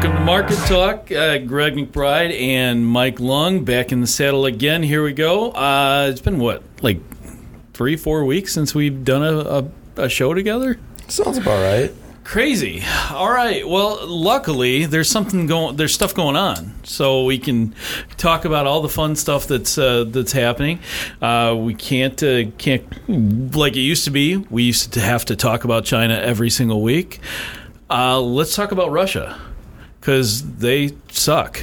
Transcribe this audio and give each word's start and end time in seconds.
Welcome 0.00 0.16
to 0.16 0.24
Market 0.24 0.58
Talk. 0.60 1.12
Uh, 1.12 1.36
Greg 1.36 1.74
McBride 1.74 2.32
and 2.40 2.86
Mike 2.86 3.20
Lung 3.20 3.66
back 3.66 3.92
in 3.92 4.00
the 4.00 4.06
saddle 4.06 4.46
again. 4.46 4.82
Here 4.82 5.04
we 5.04 5.12
go. 5.12 5.50
Uh, 5.50 6.08
it's 6.10 6.22
been 6.22 6.38
what, 6.38 6.62
like 6.80 7.00
three, 7.74 7.96
four 7.96 8.24
weeks 8.24 8.50
since 8.50 8.74
we've 8.74 9.04
done 9.04 9.22
a, 9.22 9.36
a, 9.98 10.04
a 10.04 10.08
show 10.08 10.32
together? 10.32 10.80
Sounds 11.08 11.36
about 11.36 11.60
right. 11.62 11.94
Crazy. 12.24 12.82
All 13.10 13.30
right. 13.30 13.68
Well, 13.68 14.06
luckily 14.06 14.86
there's 14.86 15.10
something 15.10 15.46
going. 15.46 15.76
There's 15.76 15.92
stuff 15.92 16.14
going 16.14 16.36
on, 16.36 16.76
so 16.82 17.24
we 17.26 17.38
can 17.38 17.74
talk 18.16 18.46
about 18.46 18.66
all 18.66 18.80
the 18.80 18.88
fun 18.88 19.16
stuff 19.16 19.46
that's 19.46 19.76
uh, 19.76 20.04
that's 20.04 20.32
happening. 20.32 20.80
Uh, 21.20 21.54
we 21.60 21.74
can't 21.74 22.22
uh, 22.22 22.44
can't 22.56 22.86
like 23.54 23.76
it 23.76 23.80
used 23.80 24.06
to 24.06 24.10
be. 24.10 24.38
We 24.38 24.62
used 24.62 24.94
to 24.94 25.00
have 25.02 25.26
to 25.26 25.36
talk 25.36 25.64
about 25.64 25.84
China 25.84 26.14
every 26.14 26.48
single 26.48 26.80
week. 26.80 27.20
Uh, 27.90 28.18
let's 28.18 28.56
talk 28.56 28.72
about 28.72 28.90
Russia 28.92 29.38
because 30.00 30.56
they 30.56 30.92
suck. 31.10 31.62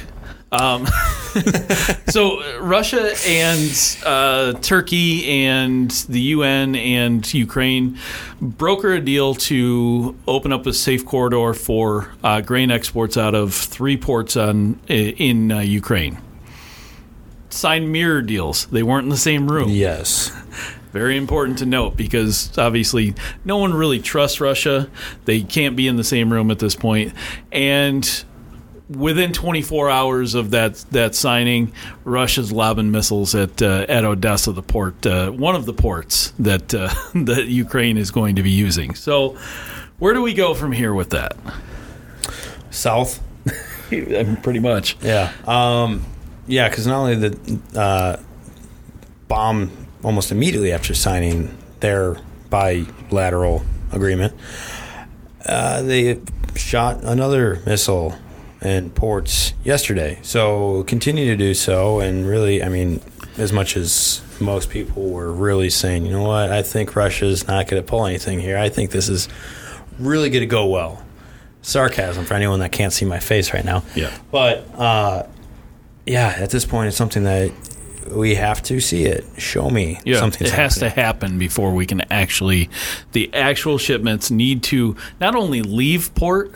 Um, 0.50 0.86
so 2.08 2.58
Russia 2.60 3.12
and 3.26 3.98
uh, 4.04 4.54
Turkey 4.54 5.44
and 5.44 5.90
the 5.90 6.20
UN 6.20 6.74
and 6.74 7.34
Ukraine 7.34 7.98
broker 8.40 8.94
a 8.94 9.00
deal 9.00 9.34
to 9.34 10.16
open 10.26 10.52
up 10.52 10.66
a 10.66 10.72
safe 10.72 11.04
corridor 11.04 11.52
for 11.52 12.14
uh, 12.24 12.40
grain 12.40 12.70
exports 12.70 13.18
out 13.18 13.34
of 13.34 13.52
three 13.52 13.98
ports 13.98 14.36
on 14.36 14.80
in 14.88 15.52
uh, 15.52 15.58
Ukraine. 15.58 16.16
Signed 17.50 17.92
mirror 17.92 18.22
deals. 18.22 18.66
They 18.66 18.82
weren't 18.82 19.04
in 19.04 19.10
the 19.10 19.16
same 19.16 19.50
room. 19.50 19.68
Yes. 19.68 20.32
Very 20.92 21.16
important 21.16 21.58
to 21.58 21.66
note 21.66 21.96
because 21.96 22.56
obviously 22.56 23.14
no 23.44 23.58
one 23.58 23.74
really 23.74 24.00
trusts 24.00 24.40
Russia. 24.40 24.88
They 25.26 25.42
can't 25.42 25.76
be 25.76 25.86
in 25.86 25.96
the 25.96 26.04
same 26.04 26.32
room 26.32 26.50
at 26.50 26.58
this 26.58 26.74
point. 26.74 27.12
And 27.52 28.24
within 28.88 29.32
24 29.32 29.90
hours 29.90 30.34
of 30.34 30.50
that 30.52 30.76
that 30.90 31.14
signing, 31.14 31.72
Russia's 32.04 32.50
lobbing 32.52 32.90
missiles 32.90 33.34
at 33.34 33.60
uh, 33.60 33.86
at 33.88 34.04
Odessa, 34.04 34.52
the 34.52 34.62
port, 34.62 35.04
uh, 35.06 35.30
one 35.30 35.54
of 35.54 35.66
the 35.66 35.74
ports 35.74 36.32
that 36.38 36.72
uh, 36.74 36.92
that 37.14 37.46
Ukraine 37.48 37.96
is 37.98 38.10
going 38.10 38.36
to 38.36 38.42
be 38.42 38.50
using. 38.50 38.94
So, 38.94 39.36
where 39.98 40.14
do 40.14 40.22
we 40.22 40.34
go 40.34 40.54
from 40.54 40.72
here 40.72 40.94
with 40.94 41.10
that? 41.10 41.36
South. 42.70 43.22
Pretty 43.88 44.58
much. 44.58 44.96
Yeah. 45.02 45.32
Um, 45.46 46.04
yeah, 46.46 46.68
because 46.68 46.86
not 46.86 46.98
only 47.00 47.14
the 47.16 47.58
uh, 47.74 48.16
bomb 49.28 49.87
almost 50.08 50.32
immediately 50.32 50.72
after 50.72 50.94
signing 50.94 51.54
their 51.80 52.16
bilateral 52.48 53.62
agreement, 53.92 54.32
uh, 55.44 55.82
they 55.82 56.18
shot 56.56 57.04
another 57.04 57.60
missile 57.66 58.16
in 58.62 58.88
ports 58.88 59.52
yesterday. 59.64 60.18
So 60.22 60.82
continue 60.84 61.26
to 61.26 61.36
do 61.36 61.52
so, 61.52 62.00
and 62.00 62.26
really, 62.26 62.62
I 62.62 62.70
mean, 62.70 63.02
as 63.36 63.52
much 63.52 63.76
as 63.76 64.22
most 64.40 64.70
people 64.70 65.10
were 65.10 65.30
really 65.30 65.68
saying, 65.68 66.06
you 66.06 66.12
know 66.12 66.22
what, 66.22 66.50
I 66.50 66.62
think 66.62 66.96
Russia's 66.96 67.46
not 67.46 67.68
going 67.68 67.82
to 67.82 67.86
pull 67.86 68.06
anything 68.06 68.40
here. 68.40 68.56
I 68.56 68.70
think 68.70 68.90
this 68.90 69.10
is 69.10 69.28
really 69.98 70.30
going 70.30 70.40
to 70.40 70.46
go 70.46 70.64
well. 70.68 71.04
Sarcasm 71.60 72.24
for 72.24 72.32
anyone 72.32 72.60
that 72.60 72.72
can't 72.72 72.94
see 72.94 73.04
my 73.04 73.18
face 73.18 73.52
right 73.52 73.64
now. 73.64 73.84
Yeah. 73.94 74.16
But 74.30 74.66
uh, 74.74 75.26
yeah, 76.06 76.34
at 76.38 76.48
this 76.48 76.64
point, 76.64 76.88
it's 76.88 76.96
something 76.96 77.24
that 77.24 77.52
we 78.12 78.34
have 78.36 78.62
to 78.64 78.80
see 78.80 79.04
it. 79.04 79.24
Show 79.38 79.70
me 79.70 80.00
Yeah, 80.04 80.18
something. 80.20 80.46
it 80.46 80.52
has 80.52 80.76
to 80.78 80.88
happen 80.88 81.38
before 81.38 81.72
we 81.72 81.86
can 81.86 82.00
actually. 82.12 82.68
The 83.12 83.32
actual 83.34 83.78
shipments 83.78 84.30
need 84.30 84.62
to 84.64 84.96
not 85.20 85.34
only 85.34 85.62
leave 85.62 86.14
port, 86.14 86.52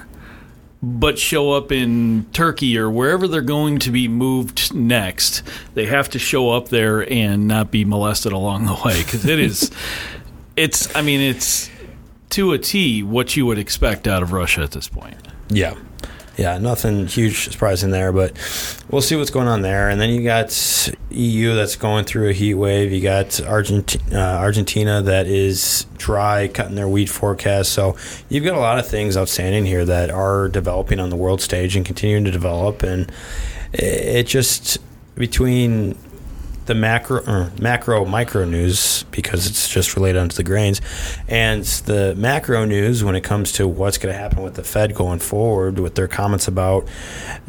but 0.82 1.16
show 1.19 1.53
up 1.53 1.71
in 1.71 2.26
Turkey 2.32 2.76
or 2.76 2.91
wherever 2.91 3.28
they're 3.28 3.41
going 3.41 3.78
to 3.81 3.91
be 3.93 4.09
moved 4.09 4.75
next. 4.75 5.43
They 5.75 5.87
have 5.87 6.09
to 6.10 6.19
show 6.19 6.50
up 6.50 6.69
there 6.71 7.09
and 7.10 7.47
not 7.47 7.71
be 7.71 7.84
molested 7.84 8.32
along 8.32 8.66
the 8.66 8.75
way 8.84 9.03
because 9.03 9.25
it 9.25 9.38
is. 9.38 9.71
it's. 10.56 10.94
I 10.97 11.03
mean, 11.03 11.21
it's 11.21 11.71
to 12.31 12.53
a 12.53 12.59
T 12.59 13.03
what 13.03 13.37
you 13.37 13.47
would 13.47 13.59
expect 13.59 14.09
out 14.09 14.22
of 14.22 14.32
Russia 14.32 14.62
at 14.62 14.72
this 14.72 14.88
point. 14.88 15.16
Yeah. 15.50 15.75
Yeah, 16.37 16.56
nothing 16.59 17.06
huge 17.06 17.50
surprising 17.50 17.91
there, 17.91 18.10
but 18.10 18.32
we'll 18.91 19.03
see 19.03 19.16
what's 19.16 19.31
going 19.31 19.48
on 19.48 19.60
there. 19.60 19.91
And 19.91 20.00
then 20.00 20.10
you 20.10 20.25
got 20.25 20.50
EU 21.10 21.54
that's 21.54 21.76
going 21.76 22.06
through 22.06 22.31
a 22.31 22.32
heat 22.32 22.54
wave. 22.54 22.91
You 22.91 23.03
got 23.03 23.38
Argent- 23.43 23.97
uh, 24.10 24.16
Argentina 24.16 25.03
that 25.03 25.26
is 25.26 25.87
dry, 25.98 26.48
cutting 26.48 26.75
their 26.75 26.88
wheat 26.88 27.10
forecast. 27.10 27.72
So 27.72 27.97
you've 28.31 28.44
got 28.44 28.56
a 28.56 28.60
lot 28.60 28.78
of 28.78 28.87
things 28.87 29.16
outstanding 29.16 29.66
here 29.66 29.84
that 29.84 30.10
are 30.10 30.48
developing 30.48 31.00
on 31.00 31.10
the 31.10 31.16
world 31.16 31.43
stage 31.43 31.76
and 31.76 31.84
continuing 31.84 32.25
to 32.25 32.31
develop. 32.31 32.82
And 32.82 33.12
it 33.75 34.26
just 34.26 34.78
between 35.16 35.97
the 36.67 36.75
macro 36.75 37.21
or 37.27 37.50
macro 37.61 38.05
micro 38.05 38.45
news 38.45 39.05
because 39.11 39.47
it's 39.47 39.69
just 39.69 39.97
related 39.97 40.19
onto 40.19 40.37
the 40.37 40.45
grains 40.45 40.81
and 41.28 41.65
the 41.65 42.15
macro 42.17 42.65
news 42.65 43.03
when 43.03 43.17
it 43.17 43.23
comes 43.23 43.53
to 43.53 43.67
what's 43.67 43.99
going 43.99 44.12
to 44.12 44.19
happen 44.19 44.43
with 44.43 44.55
the 44.55 44.62
Fed 44.62 44.95
going 44.95 45.19
forward 45.19 45.78
with 45.78 45.95
their 45.97 46.06
comments 46.06 46.47
about 46.47 46.87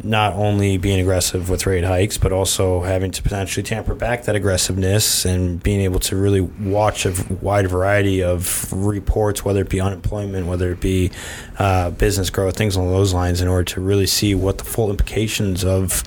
not 0.02 0.32
only 0.32 0.76
being 0.78 1.00
aggressive 1.00 1.48
with 1.48 1.66
rate 1.66 1.84
hikes 1.84 2.18
but 2.18 2.32
also 2.32 2.82
having 2.82 3.10
to 3.10 3.22
potentially 3.22 3.62
tamper 3.62 3.94
back 3.94 4.24
that 4.24 4.34
aggressiveness 4.34 5.24
and 5.24 5.62
being 5.62 5.80
able 5.80 6.00
to 6.00 6.16
really 6.16 6.40
watch 6.40 7.06
a 7.06 7.14
wide 7.40 7.68
variety 7.68 8.22
of 8.22 8.72
reports 8.72 9.44
whether 9.44 9.60
it 9.60 9.68
be 9.68 9.80
unemployment 9.80 10.46
whether 10.46 10.72
it 10.72 10.80
be 10.80 11.10
uh, 11.58 11.90
business 11.90 12.30
growth 12.30 12.56
things 12.56 12.74
along 12.74 12.90
those 12.90 13.14
lines 13.14 13.40
in 13.40 13.46
order 13.46 13.64
to 13.64 13.80
really 13.80 14.06
see 14.06 14.34
what 14.34 14.58
the 14.58 14.64
full 14.64 14.90
implications 14.90 15.64
of 15.64 16.02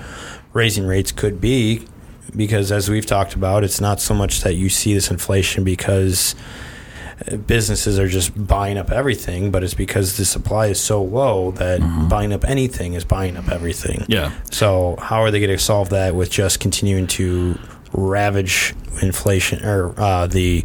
raising 0.53 0.85
rates 0.85 1.11
could 1.11 1.39
be 1.39 1.85
because 2.35 2.71
as 2.71 2.89
we've 2.89 3.05
talked 3.05 3.33
about, 3.33 3.63
it's 3.63 3.81
not 3.81 3.99
so 3.99 4.13
much 4.13 4.41
that 4.41 4.55
you 4.55 4.69
see 4.69 4.93
this 4.93 5.09
inflation 5.11 5.63
because 5.63 6.35
businesses 7.45 7.97
are 7.97 8.07
just 8.07 8.47
buying 8.47 8.77
up 8.77 8.91
everything, 8.91 9.51
but 9.51 9.63
it's 9.63 9.73
because 9.73 10.17
the 10.17 10.25
supply 10.25 10.67
is 10.67 10.79
so 10.79 11.01
low 11.01 11.51
that 11.51 11.81
mm-hmm. 11.81 12.07
buying 12.07 12.31
up 12.31 12.45
anything 12.45 12.93
is 12.93 13.03
buying 13.03 13.35
up 13.37 13.49
everything. 13.49 14.05
Yeah. 14.07 14.31
So 14.51 14.97
how 15.01 15.21
are 15.21 15.31
they 15.31 15.39
going 15.39 15.51
to 15.51 15.57
solve 15.57 15.89
that 15.89 16.15
with 16.15 16.29
just 16.29 16.59
continuing 16.59 17.07
to 17.07 17.59
ravage 17.93 18.75
inflation 19.01 19.63
or 19.63 19.93
uh, 19.99 20.27
the 20.27 20.63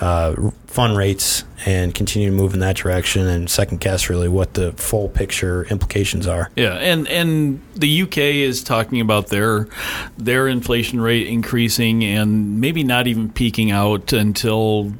uh, 0.00 0.50
fund 0.66 0.96
rates 0.96 1.44
and 1.66 1.94
continue 1.94 2.30
to 2.30 2.34
move 2.34 2.54
in 2.54 2.60
that 2.60 2.76
direction 2.76 3.26
and 3.26 3.48
second 3.48 3.80
guess 3.80 4.08
really 4.08 4.28
what 4.28 4.54
the 4.54 4.72
full 4.72 5.08
picture 5.08 5.64
implications 5.64 6.26
are. 6.26 6.50
Yeah, 6.56 6.74
and 6.74 7.06
and 7.08 7.60
the 7.74 8.02
UK 8.02 8.18
is 8.18 8.62
talking 8.62 9.00
about 9.00 9.28
their 9.28 9.68
their 10.18 10.48
inflation 10.48 11.00
rate 11.00 11.26
increasing 11.26 12.04
and 12.04 12.60
maybe 12.60 12.84
not 12.84 13.06
even 13.06 13.30
peaking 13.30 13.70
out 13.70 14.12
until 14.12 14.92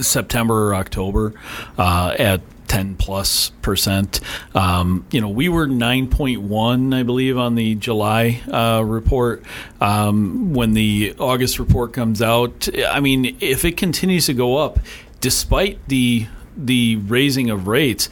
September 0.00 0.68
or 0.68 0.74
October 0.74 1.34
uh, 1.78 2.14
at 2.18 2.40
10 2.66 2.96
plus 2.96 3.50
percent. 3.62 4.20
Um, 4.54 5.06
you 5.10 5.20
know, 5.20 5.28
we 5.28 5.48
were 5.48 5.66
9.1, 5.66 6.94
I 6.94 7.02
believe, 7.02 7.38
on 7.38 7.54
the 7.54 7.74
July 7.74 8.40
uh, 8.50 8.82
report. 8.84 9.44
Um, 9.80 10.54
when 10.54 10.74
the 10.74 11.14
August 11.18 11.58
report 11.58 11.92
comes 11.92 12.22
out, 12.22 12.68
I 12.88 13.00
mean, 13.00 13.36
if 13.40 13.64
it 13.64 13.76
continues 13.76 14.26
to 14.26 14.34
go 14.34 14.56
up, 14.56 14.78
despite 15.20 15.86
the 15.88 16.26
the 16.58 16.96
raising 16.96 17.50
of 17.50 17.66
rates, 17.66 18.08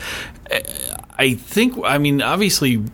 I 1.18 1.34
think, 1.34 1.78
I 1.84 1.98
mean, 1.98 2.20
obviously, 2.20 2.84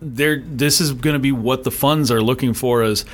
there. 0.00 0.40
This 0.40 0.80
is 0.80 0.92
going 0.92 1.14
to 1.14 1.20
be 1.20 1.32
what 1.32 1.64
the 1.64 1.70
funds 1.70 2.10
are 2.10 2.22
looking 2.22 2.54
for. 2.54 2.82
As 2.82 3.04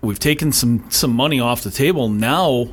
we've 0.00 0.18
taken 0.18 0.52
some 0.52 0.88
some 0.90 1.12
money 1.12 1.40
off 1.40 1.62
the 1.62 1.70
table 1.70 2.08
now. 2.08 2.68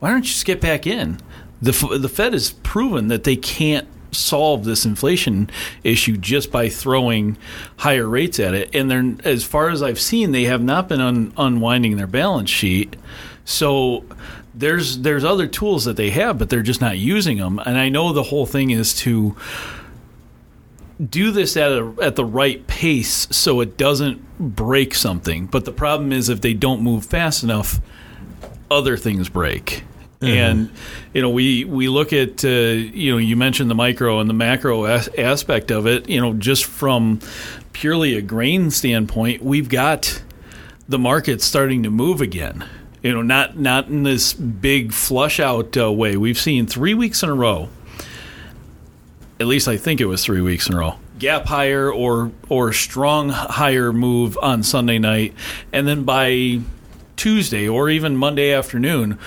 Why 0.00 0.10
don't 0.10 0.24
you 0.24 0.32
just 0.32 0.44
get 0.44 0.60
back 0.60 0.86
in? 0.86 1.20
The 1.62 1.98
the 1.98 2.08
Fed 2.08 2.32
has 2.32 2.50
proven 2.50 3.08
that 3.08 3.24
they 3.24 3.36
can't 3.36 3.88
solve 4.10 4.64
this 4.64 4.84
inflation 4.84 5.48
issue 5.82 6.16
just 6.16 6.52
by 6.52 6.68
throwing 6.68 7.36
higher 7.78 8.06
rates 8.06 8.38
at 8.38 8.52
it. 8.52 8.74
And 8.74 8.90
they're 8.90 9.14
as 9.24 9.44
far 9.44 9.70
as 9.70 9.82
I've 9.82 10.00
seen, 10.00 10.32
they 10.32 10.44
have 10.44 10.62
not 10.62 10.88
been 10.88 11.00
un, 11.00 11.32
unwinding 11.36 11.96
their 11.96 12.06
balance 12.06 12.50
sheet. 12.50 12.96
So 13.44 14.04
there's 14.54 14.98
there's 14.98 15.24
other 15.24 15.46
tools 15.46 15.84
that 15.84 15.96
they 15.96 16.10
have, 16.10 16.38
but 16.38 16.50
they're 16.50 16.62
just 16.62 16.80
not 16.80 16.98
using 16.98 17.38
them. 17.38 17.58
And 17.60 17.78
I 17.78 17.88
know 17.88 18.12
the 18.12 18.24
whole 18.24 18.46
thing 18.46 18.70
is 18.70 18.94
to 18.96 19.34
do 21.02 21.30
this 21.30 21.56
at 21.56 21.72
a, 21.72 21.94
at 22.02 22.16
the 22.16 22.24
right 22.24 22.64
pace 22.66 23.26
so 23.30 23.60
it 23.60 23.76
doesn't 23.76 24.20
break 24.38 24.94
something. 24.94 25.46
But 25.46 25.64
the 25.64 25.72
problem 25.72 26.12
is 26.12 26.28
if 26.28 26.40
they 26.40 26.54
don't 26.54 26.82
move 26.82 27.06
fast 27.06 27.42
enough, 27.42 27.80
other 28.70 28.96
things 28.96 29.28
break. 29.28 29.84
Mm-hmm. 30.22 30.36
And 30.36 30.70
you 31.12 31.20
know, 31.20 31.30
we 31.30 31.64
we 31.64 31.88
look 31.88 32.12
at 32.12 32.44
uh, 32.44 32.48
you 32.48 33.10
know, 33.12 33.18
you 33.18 33.36
mentioned 33.36 33.70
the 33.70 33.74
micro 33.74 34.20
and 34.20 34.30
the 34.30 34.34
macro 34.34 34.84
as- 34.84 35.08
aspect 35.18 35.70
of 35.70 35.86
it. 35.86 36.08
You 36.08 36.20
know, 36.20 36.32
just 36.34 36.64
from 36.64 37.18
purely 37.72 38.16
a 38.16 38.22
grain 38.22 38.70
standpoint, 38.70 39.42
we've 39.42 39.68
got 39.68 40.22
the 40.88 40.98
market 40.98 41.42
starting 41.42 41.82
to 41.82 41.90
move 41.90 42.20
again. 42.20 42.64
You 43.02 43.12
know, 43.12 43.22
not 43.22 43.58
not 43.58 43.88
in 43.88 44.04
this 44.04 44.32
big 44.32 44.92
flush 44.92 45.40
out 45.40 45.76
uh, 45.76 45.92
way. 45.92 46.16
We've 46.16 46.38
seen 46.38 46.66
three 46.66 46.94
weeks 46.94 47.22
in 47.24 47.28
a 47.28 47.34
row. 47.34 47.68
At 49.40 49.48
least 49.48 49.66
I 49.66 49.76
think 49.76 50.00
it 50.00 50.04
was 50.06 50.24
three 50.24 50.40
weeks 50.40 50.68
in 50.68 50.74
a 50.76 50.78
row. 50.78 50.94
gap 51.18 51.46
higher 51.46 51.90
or 51.92 52.30
or 52.48 52.72
strong 52.72 53.30
higher 53.30 53.92
move 53.92 54.38
on 54.40 54.62
Sunday 54.62 55.00
night, 55.00 55.34
and 55.72 55.88
then 55.88 56.04
by 56.04 56.60
Tuesday 57.16 57.68
or 57.68 57.90
even 57.90 58.16
Monday 58.16 58.52
afternoon, 58.52 59.18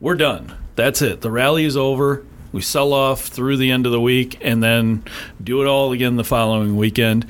we're 0.00 0.14
done. 0.14 0.56
That's 0.76 1.02
it. 1.02 1.20
The 1.20 1.30
rally 1.30 1.64
is 1.64 1.76
over. 1.76 2.24
We 2.52 2.62
sell 2.62 2.92
off 2.92 3.26
through 3.26 3.58
the 3.58 3.70
end 3.70 3.86
of 3.86 3.92
the 3.92 4.00
week 4.00 4.38
and 4.40 4.62
then 4.62 5.04
do 5.42 5.62
it 5.62 5.66
all 5.66 5.92
again 5.92 6.16
the 6.16 6.24
following 6.24 6.76
weekend. 6.76 7.26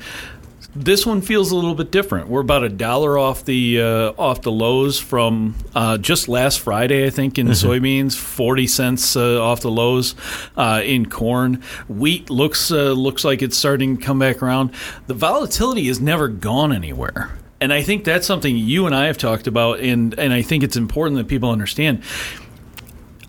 This 0.73 1.05
one 1.05 1.19
feels 1.21 1.51
a 1.51 1.55
little 1.55 1.75
bit 1.75 1.91
different. 1.91 2.29
We're 2.29 2.41
about 2.41 2.63
a 2.63 2.69
dollar 2.69 3.17
off 3.17 3.43
the 3.43 3.81
uh, 3.81 4.13
off 4.17 4.41
the 4.41 4.53
lows 4.53 4.97
from 4.97 5.55
uh, 5.75 5.97
just 5.97 6.29
last 6.29 6.61
Friday, 6.61 7.05
I 7.05 7.09
think, 7.09 7.37
in 7.37 7.47
soybeans. 7.49 8.15
Forty 8.15 8.67
cents 8.67 9.17
uh, 9.17 9.43
off 9.43 9.59
the 9.59 9.69
lows 9.69 10.15
uh, 10.55 10.81
in 10.83 11.09
corn. 11.09 11.61
Wheat 11.89 12.29
looks 12.29 12.71
uh, 12.71 12.93
looks 12.93 13.25
like 13.25 13.41
it's 13.41 13.57
starting 13.57 13.97
to 13.97 14.03
come 14.03 14.17
back 14.17 14.41
around. 14.41 14.71
The 15.07 15.13
volatility 15.13 15.87
has 15.87 15.99
never 15.99 16.29
gone 16.29 16.71
anywhere, 16.71 17.37
and 17.59 17.73
I 17.73 17.81
think 17.81 18.05
that's 18.05 18.25
something 18.25 18.55
you 18.55 18.85
and 18.85 18.95
I 18.95 19.07
have 19.07 19.17
talked 19.17 19.47
about, 19.47 19.81
and 19.81 20.17
and 20.17 20.31
I 20.31 20.41
think 20.41 20.63
it's 20.63 20.77
important 20.77 21.17
that 21.17 21.27
people 21.27 21.49
understand 21.49 22.01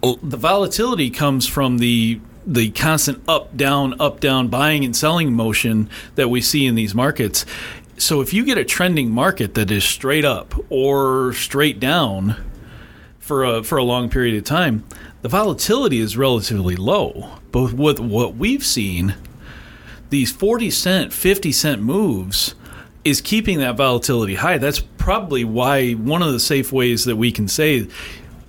the 0.02 0.36
volatility 0.36 1.10
comes 1.10 1.46
from 1.46 1.78
the 1.78 2.20
the 2.44 2.70
constant 2.72 3.22
up 3.28 3.56
down 3.56 4.00
up 4.00 4.18
down 4.18 4.48
buying 4.48 4.84
and 4.84 4.96
selling 4.96 5.32
motion 5.32 5.88
that 6.16 6.28
we 6.28 6.40
see 6.40 6.66
in 6.66 6.74
these 6.74 6.94
markets. 6.94 7.46
So 7.98 8.20
if 8.20 8.32
you 8.34 8.44
get 8.44 8.58
a 8.58 8.64
trending 8.64 9.10
market 9.10 9.54
that 9.54 9.70
is 9.70 9.84
straight 9.84 10.24
up 10.24 10.54
or 10.68 11.32
straight 11.34 11.78
down 11.78 12.36
for 13.18 13.44
a 13.44 13.62
for 13.62 13.78
a 13.78 13.84
long 13.84 14.10
period 14.10 14.36
of 14.36 14.44
time 14.44 14.84
the 15.22 15.28
volatility 15.28 16.00
is 16.00 16.16
relatively 16.16 16.74
low. 16.74 17.38
But 17.52 17.72
with 17.72 18.00
what 18.00 18.34
we've 18.34 18.64
seen 18.64 19.14
these 20.10 20.32
40 20.32 20.68
cent 20.70 21.12
50 21.12 21.52
cent 21.52 21.80
moves 21.80 22.54
is 23.04 23.20
keeping 23.20 23.58
that 23.58 23.76
volatility 23.76 24.34
high. 24.34 24.58
That's 24.58 24.80
probably 24.80 25.44
why 25.44 25.92
one 25.92 26.22
of 26.22 26.32
the 26.32 26.40
safe 26.40 26.72
ways 26.72 27.04
that 27.04 27.16
we 27.16 27.32
can 27.32 27.48
say 27.48 27.86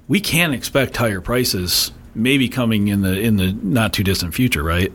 we 0.07 0.19
can 0.19 0.53
expect 0.53 0.97
higher 0.97 1.21
prices 1.21 1.91
maybe 2.15 2.47
coming 2.47 2.87
in 2.87 3.01
the 3.01 3.19
in 3.19 3.37
the 3.37 3.53
not 3.53 3.93
too 3.93 4.03
distant 4.03 4.33
future, 4.33 4.63
right? 4.63 4.91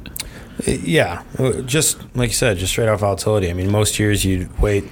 Yeah, 0.66 1.22
just 1.66 1.99
like 2.16 2.31
you 2.31 2.34
said, 2.34 2.58
just 2.58 2.72
straight 2.72 2.88
off 2.88 3.00
volatility. 3.00 3.49
I 3.49 3.52
mean, 3.52 3.70
most 3.70 3.99
years 3.99 4.25
you'd 4.25 4.58
wait 4.58 4.84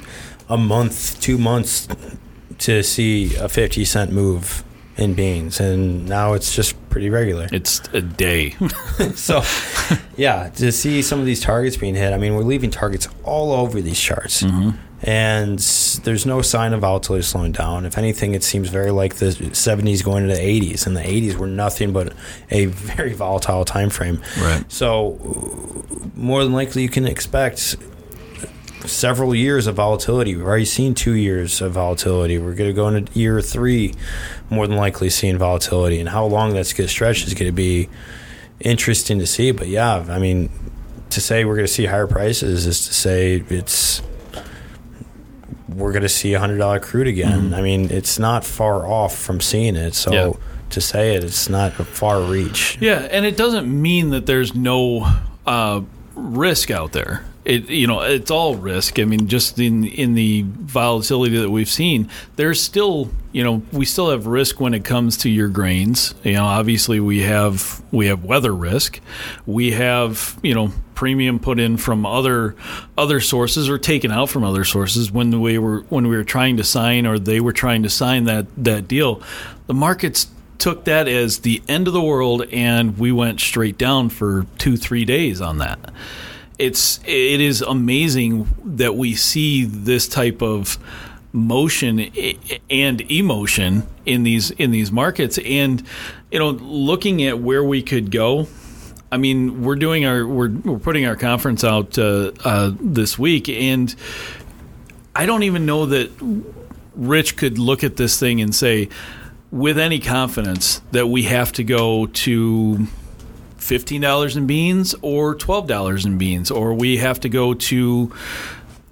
a 0.48 0.56
month, 0.56 1.20
two 1.20 1.38
months 1.38 1.88
to 2.58 2.82
see 2.82 3.34
a 3.36 3.48
fifty 3.48 3.84
cent 3.84 4.12
move 4.12 4.64
in 4.96 5.14
beans, 5.14 5.60
and 5.60 6.08
now 6.08 6.32
it's 6.34 6.54
just 6.54 6.74
pretty 6.88 7.10
regular. 7.10 7.48
It's 7.52 7.80
a 7.92 8.00
day. 8.00 8.50
so, 9.14 9.42
yeah, 10.16 10.48
to 10.50 10.72
see 10.72 11.02
some 11.02 11.20
of 11.20 11.26
these 11.26 11.40
targets 11.40 11.76
being 11.76 11.94
hit, 11.94 12.12
I 12.12 12.16
mean, 12.16 12.34
we're 12.34 12.42
leaving 12.42 12.70
targets 12.70 13.08
all 13.24 13.52
over 13.52 13.80
these 13.80 14.00
charts. 14.00 14.42
Mm-hmm 14.42 14.85
and 15.02 15.58
there's 16.04 16.24
no 16.24 16.42
sign 16.42 16.72
of 16.72 16.80
volatility 16.80 17.22
slowing 17.22 17.52
down. 17.52 17.84
If 17.84 17.98
anything, 17.98 18.34
it 18.34 18.42
seems 18.42 18.68
very 18.68 18.90
like 18.90 19.16
the 19.16 19.26
70s 19.26 20.02
going 20.02 20.24
into 20.24 20.34
the 20.34 20.40
80s, 20.40 20.86
and 20.86 20.96
the 20.96 21.02
80s 21.02 21.36
were 21.36 21.46
nothing 21.46 21.92
but 21.92 22.14
a 22.50 22.66
very 22.66 23.12
volatile 23.12 23.64
time 23.64 23.90
frame. 23.90 24.22
Right. 24.40 24.70
So, 24.72 25.84
more 26.14 26.44
than 26.44 26.52
likely, 26.52 26.82
you 26.82 26.88
can 26.88 27.06
expect 27.06 27.76
several 28.84 29.34
years 29.34 29.66
of 29.66 29.76
volatility. 29.76 30.34
We've 30.34 30.46
already 30.46 30.64
seen 30.64 30.94
two 30.94 31.14
years 31.14 31.60
of 31.60 31.72
volatility. 31.72 32.38
We're 32.38 32.54
going 32.54 32.70
to 32.70 32.74
go 32.74 32.88
into 32.88 33.12
year 33.18 33.40
three, 33.42 33.94
more 34.48 34.66
than 34.66 34.76
likely 34.76 35.10
seeing 35.10 35.38
volatility, 35.38 36.00
and 36.00 36.08
how 36.08 36.24
long 36.24 36.54
that's 36.54 36.72
going 36.72 36.86
to 36.86 36.92
stretch 36.92 37.26
is 37.26 37.34
going 37.34 37.48
to 37.48 37.52
be 37.52 37.88
interesting 38.60 39.18
to 39.18 39.26
see. 39.26 39.50
But 39.50 39.68
yeah, 39.68 40.06
I 40.08 40.18
mean, 40.18 40.50
to 41.10 41.20
say 41.20 41.44
we're 41.44 41.56
going 41.56 41.66
to 41.66 41.72
see 41.72 41.86
higher 41.86 42.06
prices 42.06 42.66
is 42.66 42.86
to 42.86 42.94
say 42.94 43.44
it's 43.48 44.02
we're 45.76 45.92
going 45.92 46.02
to 46.02 46.08
see 46.08 46.34
a 46.34 46.40
hundred 46.40 46.58
dollar 46.58 46.80
crude 46.80 47.06
again. 47.06 47.46
Mm-hmm. 47.46 47.54
I 47.54 47.62
mean, 47.62 47.90
it's 47.90 48.18
not 48.18 48.44
far 48.44 48.86
off 48.86 49.16
from 49.16 49.40
seeing 49.40 49.76
it. 49.76 49.94
So 49.94 50.12
yeah. 50.12 50.32
to 50.70 50.80
say 50.80 51.14
it, 51.14 51.24
it's 51.24 51.48
not 51.48 51.78
a 51.78 51.84
far 51.84 52.20
reach. 52.20 52.78
Yeah, 52.80 53.00
and 53.10 53.24
it 53.26 53.36
doesn't 53.36 53.68
mean 53.68 54.10
that 54.10 54.26
there's 54.26 54.54
no 54.54 55.06
uh, 55.46 55.82
risk 56.14 56.70
out 56.70 56.92
there 56.92 57.24
it 57.46 57.70
you 57.70 57.86
know 57.86 58.00
it's 58.00 58.30
all 58.30 58.56
risk. 58.56 58.98
I 58.98 59.04
mean, 59.04 59.28
just 59.28 59.58
in 59.58 59.84
in 59.84 60.14
the 60.14 60.44
volatility 60.46 61.38
that 61.38 61.50
we've 61.50 61.68
seen, 61.68 62.10
there's 62.34 62.60
still 62.60 63.10
you 63.32 63.44
know 63.44 63.62
we 63.72 63.84
still 63.84 64.10
have 64.10 64.26
risk 64.26 64.60
when 64.60 64.74
it 64.74 64.84
comes 64.84 65.16
to 65.18 65.30
your 65.30 65.48
grains. 65.48 66.14
You 66.24 66.34
know, 66.34 66.44
obviously 66.44 66.98
we 66.98 67.22
have 67.22 67.82
we 67.92 68.08
have 68.08 68.24
weather 68.24 68.52
risk, 68.52 69.00
we 69.46 69.70
have 69.70 70.38
you 70.42 70.54
know 70.54 70.72
premium 70.96 71.38
put 71.38 71.60
in 71.60 71.76
from 71.76 72.04
other 72.04 72.56
other 72.98 73.20
sources 73.20 73.68
or 73.68 73.78
taken 73.78 74.10
out 74.10 74.28
from 74.28 74.42
other 74.42 74.64
sources 74.64 75.12
when 75.12 75.40
we 75.40 75.56
were 75.56 75.82
when 75.88 76.08
we 76.08 76.16
were 76.16 76.24
trying 76.24 76.56
to 76.56 76.64
sign 76.64 77.06
or 77.06 77.18
they 77.18 77.40
were 77.40 77.52
trying 77.52 77.84
to 77.84 77.90
sign 77.90 78.24
that 78.24 78.46
that 78.56 78.88
deal. 78.88 79.22
The 79.68 79.74
markets 79.74 80.26
took 80.58 80.84
that 80.86 81.06
as 81.06 81.40
the 81.40 81.62
end 81.68 81.86
of 81.86 81.92
the 81.92 82.02
world 82.02 82.42
and 82.50 82.98
we 82.98 83.12
went 83.12 83.38
straight 83.40 83.78
down 83.78 84.08
for 84.08 84.46
two 84.58 84.76
three 84.76 85.04
days 85.04 85.40
on 85.40 85.58
that 85.58 85.78
it's 86.58 87.00
it 87.04 87.40
is 87.40 87.62
amazing 87.62 88.48
that 88.64 88.96
we 88.96 89.14
see 89.14 89.64
this 89.64 90.08
type 90.08 90.42
of 90.42 90.78
motion 91.32 92.10
and 92.70 93.00
emotion 93.10 93.86
in 94.06 94.22
these 94.22 94.50
in 94.52 94.70
these 94.70 94.90
markets. 94.90 95.38
And 95.38 95.82
you 96.30 96.38
know 96.38 96.50
looking 96.50 97.22
at 97.24 97.40
where 97.40 97.62
we 97.62 97.82
could 97.82 98.10
go 98.10 98.48
I 99.10 99.18
mean 99.18 99.62
we're 99.62 99.76
doing 99.76 100.04
our 100.04 100.26
we're, 100.26 100.50
we're 100.50 100.78
putting 100.78 101.06
our 101.06 101.16
conference 101.16 101.62
out 101.64 101.98
uh, 101.98 102.32
uh, 102.44 102.72
this 102.80 103.18
week. 103.18 103.48
And 103.48 103.94
I 105.14 105.26
don't 105.26 105.44
even 105.44 105.66
know 105.66 105.86
that 105.86 106.10
Rich 106.94 107.36
could 107.36 107.58
look 107.58 107.84
at 107.84 107.96
this 107.96 108.18
thing 108.18 108.40
and 108.40 108.54
say 108.54 108.88
with 109.50 109.78
any 109.78 110.00
confidence 110.00 110.80
that 110.90 111.06
we 111.06 111.22
have 111.24 111.52
to 111.52 111.64
go 111.64 112.06
to 112.06 112.86
$15 113.66 114.36
in 114.36 114.46
beans 114.46 114.94
or 115.02 115.34
$12 115.34 116.06
in 116.06 116.18
beans, 116.18 116.50
or 116.50 116.74
we 116.74 116.98
have 116.98 117.20
to 117.20 117.28
go 117.28 117.54
to 117.54 118.12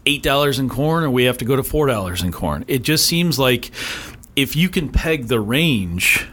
$8 0.06 0.58
in 0.58 0.68
corn 0.68 1.04
or 1.04 1.10
we 1.10 1.24
have 1.24 1.38
to 1.38 1.44
go 1.44 1.56
to 1.56 1.62
$4 1.62 2.24
in 2.24 2.32
corn. 2.32 2.64
It 2.68 2.82
just 2.82 3.06
seems 3.06 3.38
like 3.38 3.70
if 4.36 4.56
you 4.56 4.68
can 4.68 4.88
peg 4.88 5.28
the 5.28 5.40
range, 5.40 6.26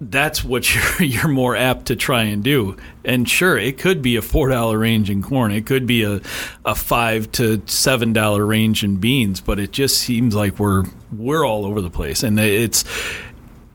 that's 0.00 0.44
what 0.44 0.74
you're, 1.00 1.08
you're 1.08 1.28
more 1.28 1.56
apt 1.56 1.86
to 1.86 1.96
try 1.96 2.24
and 2.24 2.42
do. 2.42 2.76
And 3.04 3.28
sure, 3.28 3.56
it 3.58 3.78
could 3.78 4.02
be 4.02 4.16
a 4.16 4.20
$4 4.20 4.78
range 4.78 5.10
in 5.10 5.22
corn, 5.22 5.52
it 5.52 5.66
could 5.66 5.86
be 5.86 6.04
a, 6.04 6.20
a 6.64 6.74
5 6.74 7.32
to 7.32 7.58
$7 7.58 8.48
range 8.48 8.84
in 8.84 8.96
beans, 8.96 9.40
but 9.40 9.58
it 9.58 9.72
just 9.72 9.98
seems 9.98 10.34
like 10.34 10.58
we're 10.58 10.84
we're 11.12 11.46
all 11.46 11.64
over 11.64 11.80
the 11.80 11.90
place 11.90 12.24
and 12.24 12.40
it's 12.40 12.84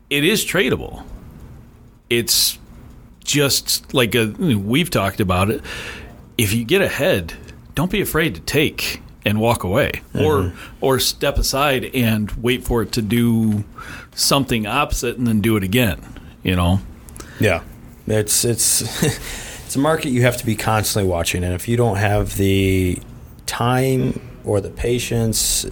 it 0.10 0.24
is 0.24 0.44
tradable. 0.44 1.04
It's 2.10 2.58
just 3.30 3.94
like 3.94 4.16
a, 4.16 4.28
we've 4.28 4.90
talked 4.90 5.20
about 5.20 5.52
it. 5.52 5.62
If 6.38 6.52
you 6.52 6.66
get 6.66 6.82
ahead, 6.82 7.34
don't 7.76 7.92
be 7.92 8.02
afraid 8.02 8.34
to 8.36 8.42
take 8.42 9.02
and 9.24 9.40
walk 9.40 9.64
away, 9.64 9.92
mm-hmm. 10.14 10.26
or 10.26 10.54
or 10.82 11.00
step 11.00 11.38
aside 11.38 11.86
and 11.94 12.32
wait 12.32 12.64
for 12.64 12.82
it 12.82 12.92
to 12.94 13.02
do 13.02 13.64
something 14.16 14.66
opposite 14.66 15.18
and 15.18 15.28
then 15.28 15.42
do 15.42 15.58
it 15.58 15.64
again. 15.64 16.02
You 16.42 16.56
know. 16.56 16.82
Yeah, 17.40 17.62
it's 18.08 18.44
it's 18.44 18.82
it's 19.66 19.76
a 19.76 19.80
market 19.80 20.10
you 20.10 20.24
have 20.24 20.38
to 20.38 20.46
be 20.46 20.56
constantly 20.56 21.10
watching, 21.10 21.44
and 21.44 21.54
if 21.54 21.68
you 21.68 21.78
don't 21.78 21.98
have 21.98 22.38
the 22.38 23.00
time 23.46 24.20
or 24.44 24.62
the 24.62 24.70
patience 24.70 25.66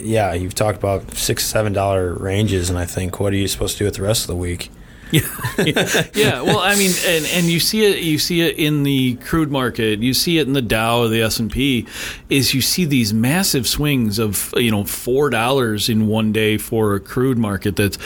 yeah, 0.00 0.32
you've 0.32 0.54
talked 0.54 0.78
about 0.78 1.12
six, 1.14 1.44
seven 1.44 1.72
dollar 1.72 2.14
ranges, 2.14 2.70
and 2.70 2.78
I 2.78 2.84
think 2.84 3.18
what 3.18 3.32
are 3.32 3.36
you 3.36 3.48
supposed 3.48 3.74
to 3.74 3.78
do 3.80 3.84
with 3.86 3.94
the 3.94 4.02
rest 4.02 4.22
of 4.22 4.28
the 4.28 4.36
week? 4.36 4.70
Yeah, 5.10 5.22
yeah. 6.14 6.42
Well, 6.42 6.58
I 6.58 6.74
mean, 6.76 6.92
and 7.06 7.24
and 7.26 7.46
you 7.46 7.60
see 7.60 7.84
it, 7.84 8.02
you 8.02 8.18
see 8.18 8.42
it 8.42 8.56
in 8.56 8.82
the 8.82 9.14
crude 9.16 9.50
market, 9.50 10.00
you 10.00 10.14
see 10.14 10.38
it 10.38 10.46
in 10.46 10.52
the 10.52 10.62
Dow, 10.62 11.00
or 11.00 11.08
the 11.08 11.22
S 11.22 11.38
and 11.38 11.50
P, 11.50 11.86
is 12.28 12.54
you 12.54 12.60
see 12.60 12.84
these 12.84 13.14
massive 13.14 13.66
swings 13.66 14.18
of 14.18 14.52
you 14.56 14.70
know 14.70 14.84
four 14.84 15.30
dollars 15.30 15.88
in 15.88 16.06
one 16.08 16.32
day 16.32 16.58
for 16.58 16.94
a 16.94 17.00
crude 17.00 17.38
market 17.38 17.76
that's 17.76 17.98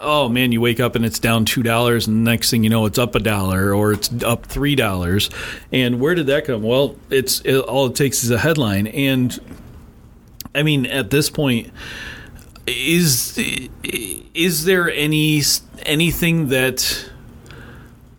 oh 0.00 0.28
man, 0.28 0.52
you 0.52 0.60
wake 0.60 0.80
up 0.80 0.94
and 0.94 1.04
it's 1.04 1.18
down 1.18 1.44
two 1.44 1.62
dollars, 1.62 2.06
and 2.06 2.24
next 2.24 2.50
thing 2.50 2.64
you 2.64 2.70
know, 2.70 2.86
it's 2.86 2.98
up 2.98 3.14
a 3.14 3.20
dollar 3.20 3.74
or 3.74 3.92
it's 3.92 4.10
up 4.22 4.46
three 4.46 4.74
dollars. 4.74 5.30
And 5.72 6.00
where 6.00 6.14
did 6.14 6.26
that 6.26 6.44
come? 6.44 6.62
Well, 6.62 6.96
it's 7.10 7.40
it, 7.40 7.58
all 7.58 7.86
it 7.86 7.96
takes 7.96 8.24
is 8.24 8.30
a 8.30 8.38
headline, 8.38 8.86
and 8.88 9.38
I 10.54 10.62
mean, 10.62 10.86
at 10.86 11.10
this 11.10 11.30
point, 11.30 11.70
is 12.68 13.38
is 14.34 14.64
there 14.64 14.90
any 14.90 15.42
anything 15.84 16.48
that 16.48 17.10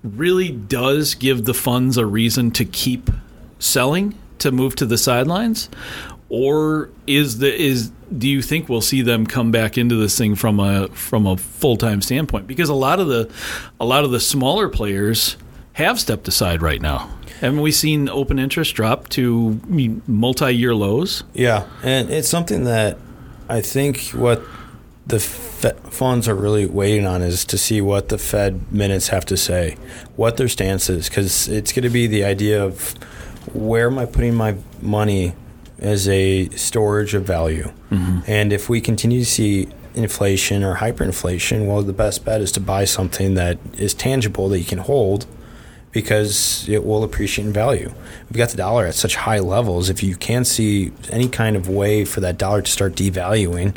really 0.03 0.49
does 0.49 1.15
give 1.15 1.45
the 1.45 1.53
funds 1.53 1.97
a 1.97 2.05
reason 2.05 2.51
to 2.51 2.65
keep 2.65 3.09
selling 3.59 4.15
to 4.39 4.51
move 4.51 4.75
to 4.75 4.85
the 4.85 4.97
sidelines 4.97 5.69
or 6.29 6.89
is 7.05 7.39
the 7.39 7.53
is 7.53 7.91
do 8.17 8.27
you 8.27 8.41
think 8.41 8.69
we'll 8.69 8.81
see 8.81 9.01
them 9.01 9.25
come 9.25 9.51
back 9.51 9.77
into 9.77 9.95
this 9.95 10.17
thing 10.17 10.35
from 10.35 10.59
a 10.59 10.87
from 10.89 11.27
a 11.27 11.37
full-time 11.37 12.01
standpoint 12.01 12.47
because 12.47 12.69
a 12.69 12.73
lot 12.73 12.99
of 12.99 13.07
the 13.07 13.29
a 13.79 13.85
lot 13.85 14.03
of 14.03 14.11
the 14.11 14.19
smaller 14.19 14.69
players 14.69 15.37
have 15.79 15.97
stepped 15.97 16.27
aside 16.27 16.61
right 16.61 16.81
now. 16.81 17.09
Haven't 17.39 17.61
we 17.61 17.71
seen 17.71 18.09
open 18.09 18.37
interest 18.37 18.75
drop 18.75 19.07
to 19.09 19.61
multi-year 20.07 20.75
lows? 20.75 21.23
Yeah, 21.33 21.67
and 21.83 22.09
it's 22.09 22.27
something 22.27 22.65
that 22.65 22.97
I 23.49 23.61
think 23.61 24.11
what 24.11 24.41
the 25.07 25.19
funds 25.19 26.27
are 26.27 26.35
really 26.35 26.67
waiting 26.67 27.05
on 27.07 27.21
is 27.23 27.43
to 27.45 27.57
see 27.57 27.81
what 27.81 28.09
the 28.09 28.17
Fed 28.17 28.71
minutes 28.71 29.07
have 29.07 29.25
to 29.25 29.35
say, 29.35 29.75
what 30.15 30.37
their 30.37 30.47
stance 30.47 30.89
is, 30.89 31.09
because 31.09 31.47
it's 31.47 31.71
going 31.71 31.83
to 31.83 31.89
be 31.89 32.05
the 32.05 32.23
idea 32.23 32.63
of 32.63 32.93
where 33.53 33.87
am 33.87 33.97
I 33.97 34.05
putting 34.05 34.35
my 34.35 34.55
money 34.81 35.33
as 35.79 36.07
a 36.07 36.49
storage 36.49 37.13
of 37.13 37.23
value, 37.23 37.71
mm-hmm. 37.89 38.19
and 38.27 38.53
if 38.53 38.69
we 38.69 38.81
continue 38.81 39.21
to 39.21 39.25
see 39.25 39.67
inflation 39.95 40.63
or 40.63 40.75
hyperinflation, 40.75 41.65
well, 41.65 41.81
the 41.81 41.93
best 41.93 42.23
bet 42.23 42.41
is 42.41 42.51
to 42.51 42.59
buy 42.59 42.85
something 42.85 43.33
that 43.33 43.57
is 43.77 43.93
tangible 43.93 44.49
that 44.49 44.59
you 44.59 44.65
can 44.65 44.79
hold 44.79 45.25
because 45.91 46.67
it 46.69 46.85
will 46.85 47.03
appreciate 47.03 47.45
in 47.45 47.53
value. 47.53 47.91
We've 48.29 48.37
got 48.37 48.49
the 48.49 48.57
dollar 48.57 48.85
at 48.85 48.95
such 48.95 49.15
high 49.15 49.39
levels. 49.39 49.89
If 49.89 50.03
you 50.03 50.15
can't 50.15 50.45
see 50.45 50.91
any 51.11 51.27
kind 51.27 51.55
of 51.55 51.67
way 51.67 52.05
for 52.05 52.19
that 52.21 52.37
dollar 52.37 52.61
to 52.61 52.71
start 52.71 52.93
devaluing, 52.93 53.75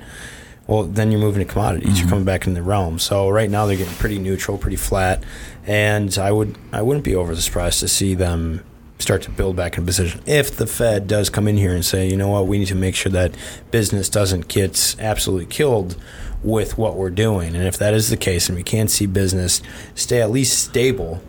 well, 0.66 0.84
then 0.84 1.10
you're 1.10 1.20
moving 1.20 1.44
to 1.44 1.50
commodities. 1.50 1.88
Mm-hmm. 1.88 1.98
You're 1.98 2.08
coming 2.08 2.24
back 2.24 2.46
in 2.46 2.54
the 2.54 2.62
realm. 2.62 2.98
So 2.98 3.28
right 3.28 3.50
now 3.50 3.66
they're 3.66 3.76
getting 3.76 3.94
pretty 3.94 4.18
neutral, 4.18 4.58
pretty 4.58 4.76
flat, 4.76 5.22
and 5.66 6.16
I 6.18 6.32
would 6.32 6.56
I 6.72 6.82
wouldn't 6.82 7.04
be 7.04 7.14
over 7.14 7.34
surprised 7.36 7.80
to 7.80 7.88
see 7.88 8.14
them 8.14 8.64
start 8.98 9.22
to 9.22 9.30
build 9.30 9.56
back 9.56 9.76
in 9.76 9.84
position. 9.84 10.20
If 10.26 10.56
the 10.56 10.66
Fed 10.66 11.08
does 11.08 11.28
come 11.28 11.48
in 11.48 11.56
here 11.56 11.74
and 11.74 11.84
say, 11.84 12.08
you 12.08 12.16
know 12.16 12.28
what, 12.28 12.46
we 12.46 12.58
need 12.58 12.68
to 12.68 12.76
make 12.76 12.94
sure 12.94 13.10
that 13.10 13.34
business 13.72 14.08
doesn't 14.08 14.46
get 14.46 14.94
absolutely 15.00 15.46
killed 15.46 15.96
with 16.44 16.78
what 16.78 16.94
we're 16.94 17.10
doing, 17.10 17.56
and 17.56 17.64
if 17.66 17.76
that 17.78 17.94
is 17.94 18.10
the 18.10 18.16
case, 18.16 18.48
and 18.48 18.56
we 18.56 18.62
can't 18.62 18.90
see 18.90 19.06
business 19.06 19.60
stay 19.94 20.20
at 20.20 20.30
least 20.30 20.58
stable 20.58 21.20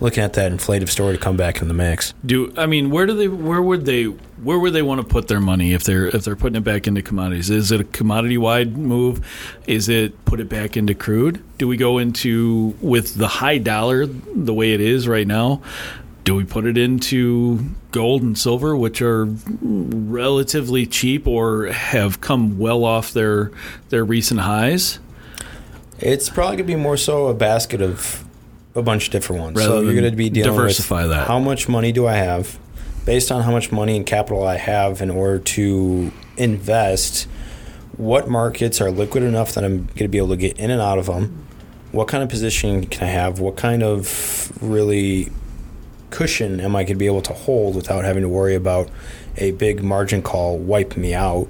looking 0.00 0.22
at 0.22 0.32
that 0.34 0.52
inflative 0.52 0.88
story 0.88 1.16
to 1.16 1.22
come 1.22 1.36
back 1.36 1.62
in 1.62 1.68
the 1.68 1.74
mix. 1.74 2.14
Do 2.24 2.52
I 2.56 2.66
mean 2.66 2.90
where 2.90 3.06
do 3.06 3.14
they 3.14 3.28
where 3.28 3.62
would 3.62 3.84
they 3.84 4.04
where 4.04 4.58
would 4.58 4.72
they 4.72 4.82
want 4.82 5.00
to 5.00 5.06
put 5.06 5.28
their 5.28 5.40
money 5.40 5.72
if 5.72 5.84
they're 5.84 6.06
if 6.08 6.24
they're 6.24 6.36
putting 6.36 6.56
it 6.56 6.64
back 6.64 6.86
into 6.86 7.02
commodities? 7.02 7.50
Is 7.50 7.72
it 7.72 7.80
a 7.80 7.84
commodity 7.84 8.38
wide 8.38 8.76
move? 8.76 9.24
Is 9.66 9.88
it 9.88 10.24
put 10.24 10.40
it 10.40 10.48
back 10.48 10.76
into 10.76 10.94
crude? 10.94 11.42
Do 11.58 11.68
we 11.68 11.76
go 11.76 11.98
into 11.98 12.74
with 12.80 13.14
the 13.14 13.28
high 13.28 13.58
dollar 13.58 14.06
the 14.06 14.54
way 14.54 14.72
it 14.72 14.80
is 14.80 15.06
right 15.08 15.26
now? 15.26 15.62
Do 16.24 16.34
we 16.34 16.44
put 16.44 16.64
it 16.64 16.78
into 16.78 17.60
gold 17.92 18.22
and 18.22 18.36
silver, 18.36 18.74
which 18.74 19.02
are 19.02 19.26
relatively 19.60 20.86
cheap 20.86 21.26
or 21.26 21.66
have 21.66 22.22
come 22.22 22.58
well 22.58 22.84
off 22.84 23.12
their 23.12 23.52
their 23.90 24.04
recent 24.04 24.40
highs? 24.40 24.98
It's 25.98 26.28
probably 26.28 26.56
gonna 26.56 26.66
be 26.66 26.76
more 26.76 26.96
so 26.96 27.28
a 27.28 27.34
basket 27.34 27.80
of 27.80 28.23
a 28.74 28.82
bunch 28.82 29.06
of 29.06 29.12
different 29.12 29.42
ones. 29.42 29.56
Rather 29.56 29.68
so 29.68 29.80
you're 29.80 29.94
going 29.94 30.10
to 30.10 30.16
be 30.16 30.30
dealing 30.30 30.52
diversify 30.52 31.02
with 31.02 31.10
that. 31.10 31.28
how 31.28 31.38
much 31.38 31.68
money 31.68 31.92
do 31.92 32.06
I 32.06 32.14
have, 32.14 32.58
based 33.04 33.30
on 33.30 33.42
how 33.42 33.52
much 33.52 33.70
money 33.70 33.96
and 33.96 34.06
capital 34.06 34.46
I 34.46 34.56
have 34.56 35.00
in 35.00 35.10
order 35.10 35.38
to 35.38 36.12
invest. 36.36 37.28
What 37.96 38.28
markets 38.28 38.80
are 38.80 38.90
liquid 38.90 39.22
enough 39.22 39.52
that 39.54 39.64
I'm 39.64 39.84
going 39.86 39.98
to 39.98 40.08
be 40.08 40.18
able 40.18 40.30
to 40.30 40.36
get 40.36 40.58
in 40.58 40.70
and 40.70 40.80
out 40.80 40.98
of 40.98 41.06
them? 41.06 41.46
What 41.92 42.08
kind 42.08 42.24
of 42.24 42.28
position 42.28 42.86
can 42.86 43.06
I 43.06 43.10
have? 43.10 43.38
What 43.38 43.56
kind 43.56 43.84
of 43.84 44.52
really 44.60 45.30
cushion 46.10 46.60
am 46.60 46.74
I 46.74 46.82
going 46.82 46.94
to 46.94 46.98
be 46.98 47.06
able 47.06 47.22
to 47.22 47.32
hold 47.32 47.76
without 47.76 48.04
having 48.04 48.22
to 48.22 48.28
worry 48.28 48.56
about 48.56 48.90
a 49.36 49.52
big 49.52 49.84
margin 49.84 50.22
call 50.22 50.58
wiping 50.58 51.02
me 51.02 51.14
out? 51.14 51.48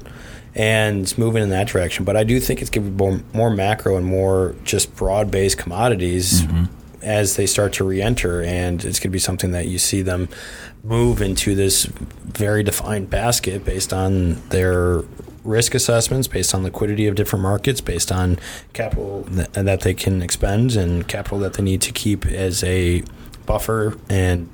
and 0.56 1.00
it's 1.00 1.18
moving 1.18 1.42
in 1.42 1.48
that 1.48 1.66
direction. 1.66 2.04
But 2.04 2.16
I 2.16 2.22
do 2.22 2.38
think 2.38 2.60
it's 2.60 2.70
going 2.70 2.84
to 2.84 2.90
be 2.92 2.96
more, 2.96 3.20
more 3.32 3.50
macro 3.50 3.96
and 3.96 4.06
more 4.06 4.54
just 4.62 4.94
broad 4.94 5.28
based 5.28 5.58
commodities 5.58 6.42
mm-hmm 6.42 6.66
as 7.04 7.36
they 7.36 7.46
start 7.46 7.72
to 7.74 7.84
re-enter, 7.84 8.42
and 8.42 8.84
it's 8.84 8.98
going 8.98 9.10
to 9.10 9.10
be 9.10 9.18
something 9.18 9.52
that 9.52 9.68
you 9.68 9.78
see 9.78 10.02
them 10.02 10.28
move 10.82 11.22
into 11.22 11.54
this 11.54 11.84
very 11.84 12.62
defined 12.62 13.10
basket 13.10 13.64
based 13.64 13.92
on 13.92 14.34
their 14.48 15.02
risk 15.44 15.74
assessments, 15.74 16.26
based 16.26 16.54
on 16.54 16.62
liquidity 16.62 17.06
of 17.06 17.14
different 17.14 17.42
markets, 17.42 17.80
based 17.80 18.10
on 18.10 18.38
capital 18.72 19.24
th- 19.24 19.48
that 19.52 19.82
they 19.82 19.94
can 19.94 20.22
expend 20.22 20.74
and 20.74 21.06
capital 21.06 21.38
that 21.38 21.54
they 21.54 21.62
need 21.62 21.82
to 21.82 21.92
keep 21.92 22.26
as 22.26 22.64
a 22.64 23.02
buffer 23.46 23.98
and 24.08 24.48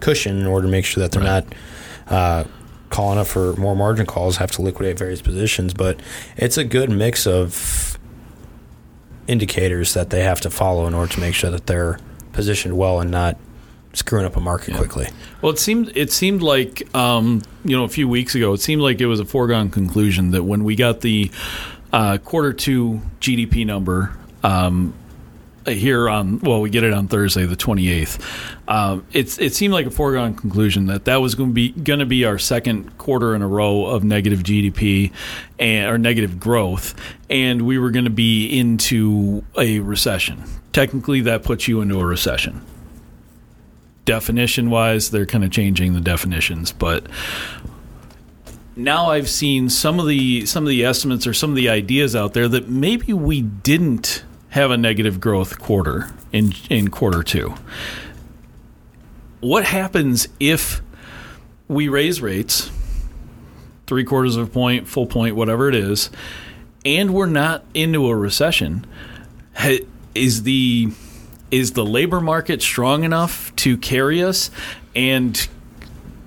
cushion 0.00 0.40
in 0.40 0.46
order 0.46 0.66
to 0.66 0.70
make 0.70 0.84
sure 0.84 1.02
that 1.02 1.12
they're 1.12 1.22
right. 1.22 1.46
not. 1.46 1.54
Uh, 2.06 2.44
calling 2.90 3.18
up 3.18 3.26
for 3.26 3.54
more 3.56 3.74
margin 3.74 4.06
calls, 4.06 4.36
have 4.36 4.52
to 4.52 4.62
liquidate 4.62 4.96
various 4.96 5.20
positions, 5.20 5.74
but 5.74 5.98
it's 6.36 6.56
a 6.56 6.62
good 6.62 6.90
mix 6.90 7.26
of 7.26 7.98
indicators 9.26 9.94
that 9.94 10.10
they 10.10 10.22
have 10.22 10.40
to 10.42 10.50
follow 10.50 10.86
in 10.86 10.94
order 10.94 11.12
to 11.12 11.20
make 11.20 11.34
sure 11.34 11.50
that 11.50 11.66
they're 11.66 11.98
positioned 12.32 12.76
well 12.76 13.00
and 13.00 13.10
not 13.10 13.36
screwing 13.92 14.26
up 14.26 14.36
a 14.36 14.40
market 14.40 14.70
yeah. 14.70 14.78
quickly. 14.78 15.08
Well, 15.40 15.52
it 15.52 15.58
seemed 15.58 15.96
it 15.96 16.10
seemed 16.10 16.42
like 16.42 16.94
um, 16.94 17.42
you 17.64 17.76
know 17.76 17.84
a 17.84 17.88
few 17.88 18.08
weeks 18.08 18.34
ago, 18.34 18.52
it 18.52 18.60
seemed 18.60 18.82
like 18.82 19.00
it 19.00 19.06
was 19.06 19.20
a 19.20 19.24
foregone 19.24 19.70
conclusion 19.70 20.32
that 20.32 20.42
when 20.42 20.64
we 20.64 20.76
got 20.76 21.00
the 21.00 21.30
uh, 21.92 22.18
quarter 22.18 22.52
two 22.52 23.00
GDP 23.20 23.64
number. 23.66 24.16
Um, 24.42 24.92
here 25.66 26.08
on 26.08 26.38
well 26.40 26.60
we 26.60 26.70
get 26.70 26.84
it 26.84 26.92
on 26.92 27.08
Thursday 27.08 27.46
the 27.46 27.56
28th 27.56 28.20
um, 28.68 29.06
it's 29.12 29.38
it 29.38 29.54
seemed 29.54 29.72
like 29.72 29.86
a 29.86 29.90
foregone 29.90 30.34
conclusion 30.34 30.86
that 30.86 31.04
that 31.06 31.16
was 31.16 31.34
going 31.34 31.50
to 31.50 31.54
be 31.54 31.70
going 31.70 31.98
to 31.98 32.06
be 32.06 32.24
our 32.24 32.38
second 32.38 32.96
quarter 32.98 33.34
in 33.34 33.42
a 33.42 33.48
row 33.48 33.86
of 33.86 34.04
negative 34.04 34.40
GDP 34.40 35.12
and 35.58 35.90
or 35.90 35.98
negative 35.98 36.38
growth 36.38 36.94
and 37.30 37.62
we 37.62 37.78
were 37.78 37.90
going 37.90 38.04
to 38.04 38.10
be 38.10 38.46
into 38.46 39.44
a 39.58 39.78
recession. 39.80 40.44
Technically 40.72 41.20
that 41.22 41.42
puts 41.42 41.66
you 41.68 41.80
into 41.80 41.98
a 41.98 42.04
recession. 42.06 42.64
Definition 44.04 44.70
wise 44.70 45.10
they're 45.10 45.26
kind 45.26 45.44
of 45.44 45.50
changing 45.50 45.94
the 45.94 46.00
definitions 46.00 46.72
but 46.72 47.06
now 48.76 49.06
I've 49.10 49.28
seen 49.28 49.70
some 49.70 50.00
of 50.00 50.06
the 50.06 50.46
some 50.46 50.64
of 50.64 50.68
the 50.68 50.84
estimates 50.84 51.26
or 51.26 51.32
some 51.32 51.50
of 51.50 51.56
the 51.56 51.68
ideas 51.68 52.16
out 52.16 52.34
there 52.34 52.48
that 52.48 52.68
maybe 52.68 53.12
we 53.12 53.40
didn't 53.40 54.24
have 54.54 54.70
a 54.70 54.76
negative 54.76 55.20
growth 55.20 55.58
quarter 55.58 56.08
in 56.30 56.54
in 56.70 56.88
quarter 56.88 57.24
two. 57.24 57.52
What 59.40 59.64
happens 59.64 60.28
if 60.38 60.80
we 61.66 61.88
raise 61.88 62.22
rates 62.22 62.70
three 63.88 64.04
quarters 64.04 64.36
of 64.36 64.46
a 64.46 64.50
point, 64.50 64.86
full 64.86 65.06
point, 65.06 65.34
whatever 65.34 65.68
it 65.68 65.74
is, 65.74 66.08
and 66.84 67.12
we're 67.12 67.26
not 67.26 67.64
into 67.74 68.06
a 68.06 68.14
recession? 68.14 68.86
Is 70.14 70.44
the 70.44 70.92
is 71.50 71.72
the 71.72 71.84
labor 71.84 72.20
market 72.20 72.62
strong 72.62 73.02
enough 73.02 73.54
to 73.56 73.76
carry 73.76 74.22
us 74.22 74.52
and 74.94 75.48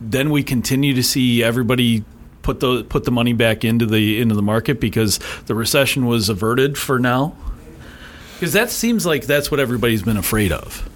then 0.02 0.30
we 0.32 0.44
continue 0.44 0.94
to 0.94 1.04
see 1.04 1.42
everybody 1.42 2.04
put 2.42 2.60
the 2.60 2.84
put 2.84 3.06
the 3.06 3.12
money 3.12 3.32
back 3.32 3.64
into 3.64 3.86
the 3.86 4.20
into 4.20 4.36
the 4.36 4.42
market 4.42 4.82
because 4.82 5.20
the 5.46 5.56
recession 5.56 6.06
was 6.06 6.28
averted 6.28 6.78
for 6.78 7.00
now 7.00 7.34
because 8.38 8.54
that 8.54 8.70
seems 8.70 9.04
like 9.04 9.26
that's 9.26 9.50
what 9.50 9.60
everybody's 9.60 10.04
been 10.04 10.18
afraid 10.18 10.52
of. 10.52 10.88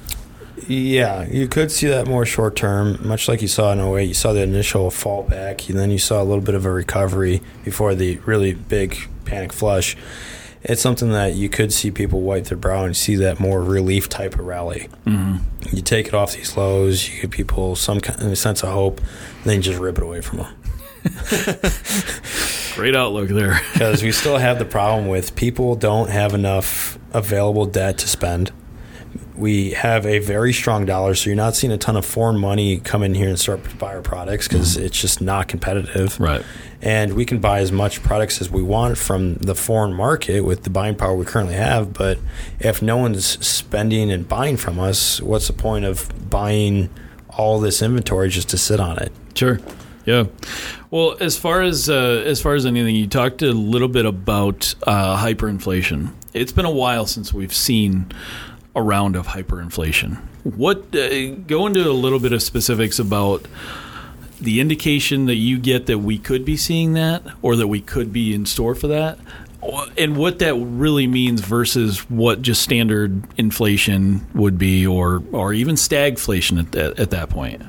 Yeah, 0.67 1.25
you 1.25 1.47
could 1.47 1.71
see 1.71 1.87
that 1.87 2.05
more 2.05 2.23
short 2.23 2.55
term, 2.55 2.99
much 3.07 3.27
like 3.27 3.41
you 3.41 3.47
saw 3.47 3.71
in 3.71 3.79
08. 3.79 4.03
You 4.03 4.13
saw 4.13 4.31
the 4.31 4.41
initial 4.41 4.91
fallback, 4.91 5.67
and 5.67 5.77
then 5.79 5.89
you 5.89 5.97
saw 5.97 6.21
a 6.21 6.25
little 6.25 6.43
bit 6.43 6.53
of 6.53 6.65
a 6.65 6.71
recovery 6.71 7.41
before 7.65 7.95
the 7.95 8.17
really 8.19 8.53
big 8.53 8.95
panic 9.25 9.53
flush. 9.53 9.97
It's 10.61 10.81
something 10.81 11.09
that 11.09 11.33
you 11.33 11.49
could 11.49 11.73
see 11.73 11.89
people 11.89 12.21
wipe 12.21 12.45
their 12.45 12.57
brow 12.57 12.85
and 12.85 12.95
see 12.95 13.15
that 13.15 13.39
more 13.39 13.63
relief 13.63 14.07
type 14.07 14.35
of 14.35 14.41
rally. 14.41 14.87
Mm-hmm. 15.07 15.75
You 15.75 15.81
take 15.81 16.07
it 16.07 16.13
off 16.13 16.33
these 16.33 16.55
lows, 16.55 17.09
you 17.09 17.21
give 17.21 17.31
people 17.31 17.75
some 17.75 17.99
kind 17.99 18.31
of 18.31 18.37
sense 18.37 18.61
of 18.61 18.69
hope, 18.69 18.99
and 18.99 19.45
then 19.45 19.55
you 19.57 19.63
just 19.63 19.79
rip 19.79 19.97
it 19.97 20.03
away 20.03 20.21
from 20.21 20.39
them. 20.39 20.53
Great 22.75 22.95
outlook 22.95 23.29
there. 23.29 23.61
Because 23.73 24.03
we 24.03 24.11
still 24.11 24.37
have 24.37 24.59
the 24.59 24.65
problem 24.65 25.07
with 25.07 25.35
people 25.35 25.75
don't 25.75 26.09
have 26.09 26.33
enough 26.33 26.99
available 27.13 27.65
debt 27.65 27.97
to 27.99 28.07
spend. 28.07 28.51
We 29.35 29.71
have 29.71 30.05
a 30.05 30.19
very 30.19 30.53
strong 30.53 30.85
dollar, 30.85 31.15
so 31.15 31.29
you're 31.29 31.35
not 31.35 31.55
seeing 31.55 31.73
a 31.73 31.77
ton 31.77 31.97
of 31.97 32.05
foreign 32.05 32.37
money 32.37 32.77
come 32.77 33.01
in 33.01 33.15
here 33.15 33.27
and 33.27 33.39
start 33.39 33.63
to 33.63 33.75
buy 33.75 33.95
our 33.95 34.01
products 34.01 34.47
because 34.47 34.77
mm. 34.77 34.83
it's 34.83 34.99
just 34.99 35.19
not 35.19 35.47
competitive. 35.47 36.19
Right. 36.19 36.43
And 36.81 37.13
we 37.13 37.25
can 37.25 37.39
buy 37.39 37.59
as 37.59 37.71
much 37.71 38.03
products 38.03 38.39
as 38.39 38.51
we 38.51 38.61
want 38.61 38.97
from 38.97 39.35
the 39.35 39.55
foreign 39.55 39.93
market 39.93 40.41
with 40.41 40.63
the 40.63 40.69
buying 40.69 40.95
power 40.95 41.15
we 41.15 41.25
currently 41.25 41.55
have. 41.55 41.93
But 41.93 42.19
if 42.59 42.81
no 42.81 42.97
one's 42.97 43.25
spending 43.45 44.11
and 44.11 44.27
buying 44.27 44.57
from 44.57 44.79
us, 44.79 45.21
what's 45.21 45.47
the 45.47 45.53
point 45.53 45.85
of 45.85 46.29
buying 46.29 46.89
all 47.29 47.59
this 47.59 47.81
inventory 47.81 48.29
just 48.29 48.49
to 48.49 48.57
sit 48.57 48.79
on 48.79 48.99
it? 48.99 49.11
Sure. 49.33 49.59
Yeah. 50.05 50.25
Well, 50.91 51.15
as 51.21 51.37
far 51.37 51.61
as 51.61 51.89
uh, 51.89 52.21
as 52.25 52.41
far 52.41 52.53
as 52.53 52.65
anything, 52.65 52.97
you 52.97 53.07
talked 53.07 53.41
a 53.41 53.53
little 53.53 53.87
bit 53.87 54.05
about 54.05 54.75
uh, 54.83 55.17
hyperinflation. 55.25 56.11
It's 56.33 56.51
been 56.51 56.65
a 56.65 56.71
while 56.71 57.05
since 57.05 57.33
we've 57.33 57.53
seen 57.53 58.11
a 58.75 58.83
round 58.83 59.15
of 59.15 59.27
hyperinflation. 59.27 60.17
What 60.43 60.93
uh, 60.93 61.35
go 61.47 61.65
into 61.65 61.89
a 61.89 61.93
little 61.93 62.19
bit 62.19 62.33
of 62.33 62.43
specifics 62.43 62.99
about 62.99 63.47
the 64.41 64.59
indication 64.59 65.27
that 65.27 65.35
you 65.35 65.59
get 65.59 65.85
that 65.85 65.99
we 65.99 66.17
could 66.17 66.43
be 66.43 66.57
seeing 66.57 66.91
that, 66.93 67.23
or 67.41 67.55
that 67.55 67.67
we 67.67 67.79
could 67.79 68.11
be 68.11 68.33
in 68.33 68.45
store 68.45 68.75
for 68.75 68.87
that, 68.87 69.17
and 69.97 70.17
what 70.17 70.39
that 70.39 70.55
really 70.55 71.07
means 71.07 71.39
versus 71.39 71.99
what 72.09 72.41
just 72.41 72.61
standard 72.61 73.23
inflation 73.37 74.27
would 74.33 74.57
be, 74.57 74.85
or 74.85 75.23
or 75.31 75.53
even 75.53 75.75
stagflation 75.75 76.59
at 76.59 76.73
that, 76.73 76.99
at 76.99 77.11
that 77.11 77.29
point. 77.29 77.61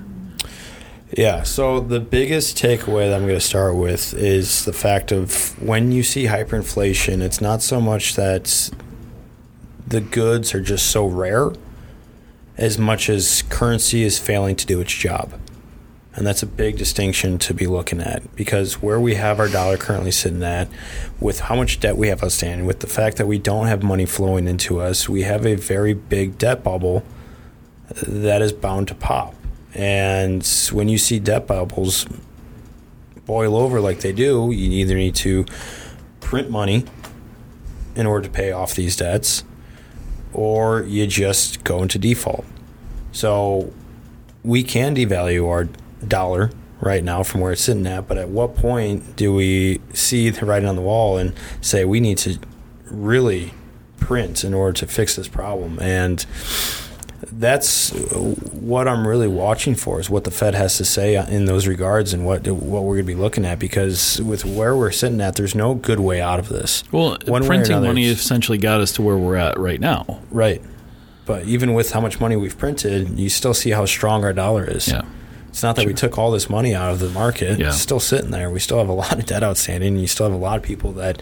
Yeah. 1.14 1.42
So 1.42 1.80
the 1.80 2.00
biggest 2.00 2.56
takeaway 2.56 3.08
that 3.08 3.14
I'm 3.14 3.26
going 3.26 3.34
to 3.34 3.40
start 3.40 3.76
with 3.76 4.14
is 4.14 4.64
the 4.64 4.72
fact 4.72 5.12
of 5.12 5.60
when 5.62 5.92
you 5.92 6.02
see 6.02 6.24
hyperinflation, 6.24 7.20
it's 7.20 7.40
not 7.40 7.62
so 7.62 7.80
much 7.80 8.14
that 8.14 8.70
the 9.86 10.00
goods 10.00 10.54
are 10.54 10.60
just 10.62 10.90
so 10.90 11.06
rare 11.06 11.50
as 12.56 12.78
much 12.78 13.10
as 13.10 13.42
currency 13.50 14.04
is 14.04 14.18
failing 14.18 14.56
to 14.56 14.66
do 14.66 14.80
its 14.80 14.92
job. 14.92 15.34
And 16.14 16.26
that's 16.26 16.42
a 16.42 16.46
big 16.46 16.76
distinction 16.76 17.38
to 17.38 17.54
be 17.54 17.66
looking 17.66 18.00
at 18.00 18.34
because 18.34 18.82
where 18.82 19.00
we 19.00 19.14
have 19.14 19.38
our 19.38 19.48
dollar 19.48 19.76
currently 19.76 20.10
sitting 20.10 20.42
at, 20.42 20.68
with 21.20 21.40
how 21.40 21.56
much 21.56 21.80
debt 21.80 21.96
we 21.96 22.08
have 22.08 22.22
outstanding, 22.22 22.66
with 22.66 22.80
the 22.80 22.86
fact 22.86 23.16
that 23.18 23.26
we 23.26 23.38
don't 23.38 23.66
have 23.66 23.82
money 23.82 24.06
flowing 24.06 24.46
into 24.46 24.80
us, 24.80 25.08
we 25.08 25.22
have 25.22 25.46
a 25.46 25.54
very 25.54 25.94
big 25.94 26.38
debt 26.38 26.62
bubble 26.62 27.02
that 28.06 28.42
is 28.42 28.52
bound 28.52 28.88
to 28.88 28.94
pop. 28.94 29.34
And 29.74 30.46
when 30.72 30.88
you 30.88 30.98
see 30.98 31.18
debt 31.18 31.46
bubbles 31.46 32.06
boil 33.24 33.56
over 33.56 33.80
like 33.80 34.00
they 34.00 34.12
do, 34.12 34.50
you 34.50 34.70
either 34.72 34.94
need 34.94 35.14
to 35.16 35.46
print 36.20 36.50
money 36.50 36.84
in 37.94 38.06
order 38.06 38.26
to 38.26 38.32
pay 38.32 38.52
off 38.52 38.74
these 38.74 38.96
debts 38.96 39.44
or 40.32 40.82
you 40.82 41.06
just 41.06 41.62
go 41.64 41.82
into 41.82 41.98
default. 41.98 42.44
So 43.12 43.72
we 44.42 44.62
can 44.62 44.94
devalue 44.94 45.48
our 45.48 45.68
dollar 46.06 46.50
right 46.80 47.04
now 47.04 47.22
from 47.22 47.40
where 47.40 47.52
it's 47.52 47.62
sitting 47.62 47.86
at, 47.86 48.08
but 48.08 48.18
at 48.18 48.28
what 48.28 48.56
point 48.56 49.14
do 49.16 49.32
we 49.32 49.80
see 49.92 50.30
the 50.30 50.44
writing 50.44 50.68
on 50.68 50.74
the 50.74 50.82
wall 50.82 51.16
and 51.16 51.32
say 51.60 51.84
we 51.84 52.00
need 52.00 52.18
to 52.18 52.38
really 52.86 53.52
print 53.98 54.42
in 54.42 54.52
order 54.52 54.72
to 54.72 54.86
fix 54.86 55.16
this 55.16 55.28
problem? 55.28 55.78
And 55.80 56.26
that's 57.30 57.90
what 58.52 58.88
I'm 58.88 59.06
really 59.06 59.28
watching 59.28 59.74
for 59.74 60.00
is 60.00 60.10
what 60.10 60.24
the 60.24 60.30
Fed 60.30 60.54
has 60.54 60.76
to 60.78 60.84
say 60.84 61.14
in 61.14 61.44
those 61.44 61.66
regards 61.66 62.12
and 62.12 62.26
what 62.26 62.46
what 62.48 62.82
we're 62.82 62.96
going 62.96 63.06
to 63.06 63.14
be 63.14 63.14
looking 63.14 63.44
at 63.44 63.58
because 63.58 64.20
with 64.20 64.44
where 64.44 64.76
we're 64.76 64.90
sitting 64.90 65.20
at, 65.20 65.36
there's 65.36 65.54
no 65.54 65.74
good 65.74 66.00
way 66.00 66.20
out 66.20 66.38
of 66.38 66.48
this. 66.48 66.82
Well, 66.90 67.18
One 67.26 67.44
printing 67.44 67.72
another, 67.72 67.88
money 67.88 68.06
essentially 68.06 68.58
got 68.58 68.80
us 68.80 68.92
to 68.92 69.02
where 69.02 69.16
we're 69.16 69.36
at 69.36 69.58
right 69.58 69.80
now. 69.80 70.20
Right, 70.30 70.62
but 71.26 71.44
even 71.44 71.74
with 71.74 71.92
how 71.92 72.00
much 72.00 72.20
money 72.20 72.36
we've 72.36 72.58
printed, 72.58 73.18
you 73.18 73.28
still 73.28 73.54
see 73.54 73.70
how 73.70 73.86
strong 73.86 74.24
our 74.24 74.32
dollar 74.32 74.64
is. 74.64 74.88
Yeah. 74.88 75.02
It's 75.48 75.62
not 75.62 75.76
that 75.76 75.82
sure. 75.82 75.90
we 75.90 75.94
took 75.94 76.16
all 76.16 76.30
this 76.30 76.48
money 76.48 76.74
out 76.74 76.92
of 76.92 76.98
the 76.98 77.10
market. 77.10 77.58
Yeah. 77.58 77.68
It's 77.68 77.78
still 77.78 78.00
sitting 78.00 78.30
there. 78.30 78.50
We 78.50 78.58
still 78.58 78.78
have 78.78 78.88
a 78.88 78.94
lot 78.94 79.18
of 79.18 79.26
debt 79.26 79.42
outstanding. 79.42 79.92
And 79.94 80.00
you 80.00 80.06
still 80.06 80.24
have 80.26 80.34
a 80.34 80.42
lot 80.42 80.56
of 80.56 80.62
people 80.62 80.92
that 80.92 81.20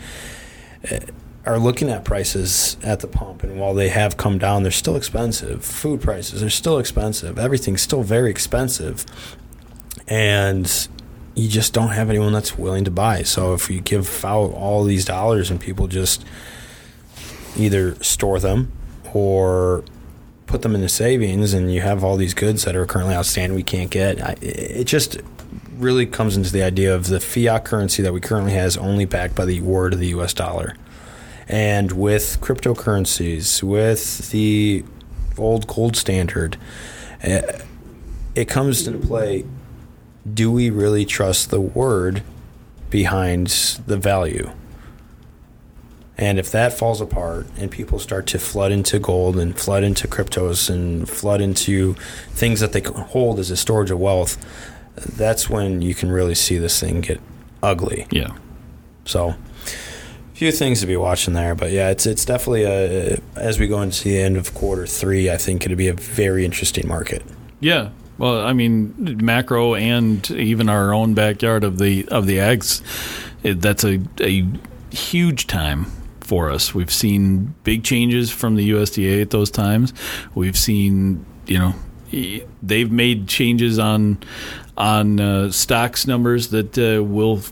are 1.47 1.59
looking 1.59 1.89
at 1.89 2.05
prices 2.05 2.77
at 2.83 3.01
the 3.01 3.07
pump, 3.07 3.43
and 3.43 3.59
while 3.59 3.73
they 3.75 3.89
have 3.89 4.17
come 4.17 4.39
down, 4.39 4.63
they're 4.63 4.73
still 4.73 4.97
expensive. 4.97 5.65
Food 5.65 6.01
prices 6.01 6.43
are 6.43 6.51
still 6.51 6.79
expensive. 6.79 7.39
Everything's 7.39 7.81
still 7.81 8.03
very 8.03 8.31
expensive, 8.31 9.07
and 10.07 10.89
you 11.35 11.49
just 11.49 11.73
don't 11.73 11.91
have 11.91 12.11
anyone 12.11 12.33
that's 12.33 12.59
willing 12.59 12.85
to 12.85 12.91
buy. 12.91 13.23
So 13.23 13.55
if 13.55 13.71
you 13.71 13.81
give 13.81 14.25
out 14.25 14.53
all 14.53 14.85
these 14.85 15.05
dollars 15.05 15.51
and 15.51 15.59
people 15.61 15.87
just 15.87 16.25
either 17.57 17.95
store 18.03 18.39
them 18.39 18.73
or 19.15 19.85
put 20.47 20.63
them 20.63 20.75
into 20.75 20.89
savings, 20.89 21.55
and 21.55 21.73
you 21.73 21.81
have 21.81 22.05
all 22.05 22.17
these 22.17 22.35
goods 22.35 22.65
that 22.65 22.77
are 22.77 22.85
currently 22.85 23.15
outstanding 23.15 23.57
we 23.57 23.63
can't 23.63 23.91
get, 23.91 24.43
it 24.43 24.85
just 24.85 25.21
really 25.79 26.05
comes 26.05 26.37
into 26.37 26.53
the 26.53 26.63
idea 26.63 26.95
of 26.95 27.07
the 27.07 27.19
fiat 27.19 27.65
currency 27.65 28.03
that 28.03 28.13
we 28.13 28.21
currently 28.21 28.53
have 28.53 28.67
is 28.67 28.77
only 28.77 29.07
backed 29.07 29.35
by 29.35 29.47
the 29.47 29.63
word 29.63 29.95
of 29.95 29.99
the 30.01 30.09
U.S. 30.09 30.35
dollar. 30.35 30.77
And 31.51 31.91
with 31.91 32.41
cryptocurrencies, 32.41 33.61
with 33.61 34.31
the 34.31 34.85
old 35.37 35.67
gold 35.67 35.97
standard, 35.97 36.57
eh, 37.23 37.63
it 38.37 38.45
comes 38.45 38.87
into 38.87 39.05
play 39.05 39.45
do 40.33 40.53
we 40.53 40.71
really 40.71 41.05
trust 41.05 41.51
the 41.51 41.61
word 41.61 42.23
behind 42.89 43.49
the 43.87 43.97
value? 43.97 44.53
And 46.17 46.39
if 46.39 46.53
that 46.53 46.73
falls 46.73 47.01
apart 47.01 47.49
and 47.57 47.69
people 47.69 47.99
start 47.99 48.29
to 48.29 48.39
flood 48.39 48.71
into 48.71 49.01
gold 49.01 49.37
and 49.37 49.59
flood 49.59 49.83
into 49.83 50.07
cryptos 50.07 50.71
and 50.71 51.09
flood 51.09 51.41
into 51.41 51.95
things 52.33 52.61
that 52.61 52.73
they 52.73 52.83
hold 52.83 53.41
as 53.41 53.51
a 53.51 53.57
storage 53.57 53.91
of 53.91 53.99
wealth, 53.99 54.37
that's 54.95 55.51
when 55.51 55.83
you 55.83 55.97
can 55.97 56.13
really 56.13 56.37
see 56.37 56.59
this 56.59 56.79
thing 56.79 57.01
get 57.01 57.21
ugly. 57.61 58.07
Yeah. 58.13 58.37
So 59.05 59.35
few 60.41 60.51
things 60.51 60.81
to 60.81 60.87
be 60.87 60.97
watching 60.97 61.35
there, 61.35 61.55
but 61.55 61.71
yeah, 61.71 61.91
it's 61.91 62.07
it's 62.07 62.25
definitely 62.25 62.65
a 62.65 63.21
as 63.37 63.61
we 63.61 63.67
go 63.67 63.83
into 63.83 64.05
the 64.05 64.19
end 64.19 64.39
of 64.39 64.55
quarter 64.55 64.87
three. 64.87 65.31
I 65.31 65.37
think 65.37 65.67
it'll 65.67 65.77
be 65.77 65.89
a 65.89 65.93
very 65.93 66.47
interesting 66.47 66.89
market. 66.89 67.23
Yeah, 67.61 67.91
well, 68.17 68.41
I 68.47 68.55
mean, 68.55 69.19
macro 69.23 69.75
and 69.75 70.31
even 70.31 70.71
our 70.71 70.95
own 70.95 71.13
backyard 71.13 71.63
of 71.63 71.77
the 71.77 72.09
of 72.09 72.27
the 72.27 72.39
it, 72.39 73.61
that's 73.61 73.85
a 73.85 74.01
a 74.23 74.47
huge 74.91 75.47
time 75.47 75.85
for 76.21 76.51
us. 76.51 76.75
We've 76.75 76.91
seen 76.91 77.55
big 77.63 77.85
changes 77.85 78.31
from 78.31 78.57
the 78.57 78.71
USDA 78.71 79.21
at 79.21 79.29
those 79.29 79.51
times. 79.51 79.93
We've 80.35 80.57
seen, 80.57 81.23
you 81.47 81.59
know, 81.59 81.75
they've 82.63 82.91
made 82.91 83.29
changes 83.29 83.79
on 83.79 84.21
on 84.79 85.21
uh, 85.21 85.51
stocks 85.51 86.07
numbers 86.07 86.49
that 86.49 86.79
uh, 86.79 87.05
will 87.05 87.43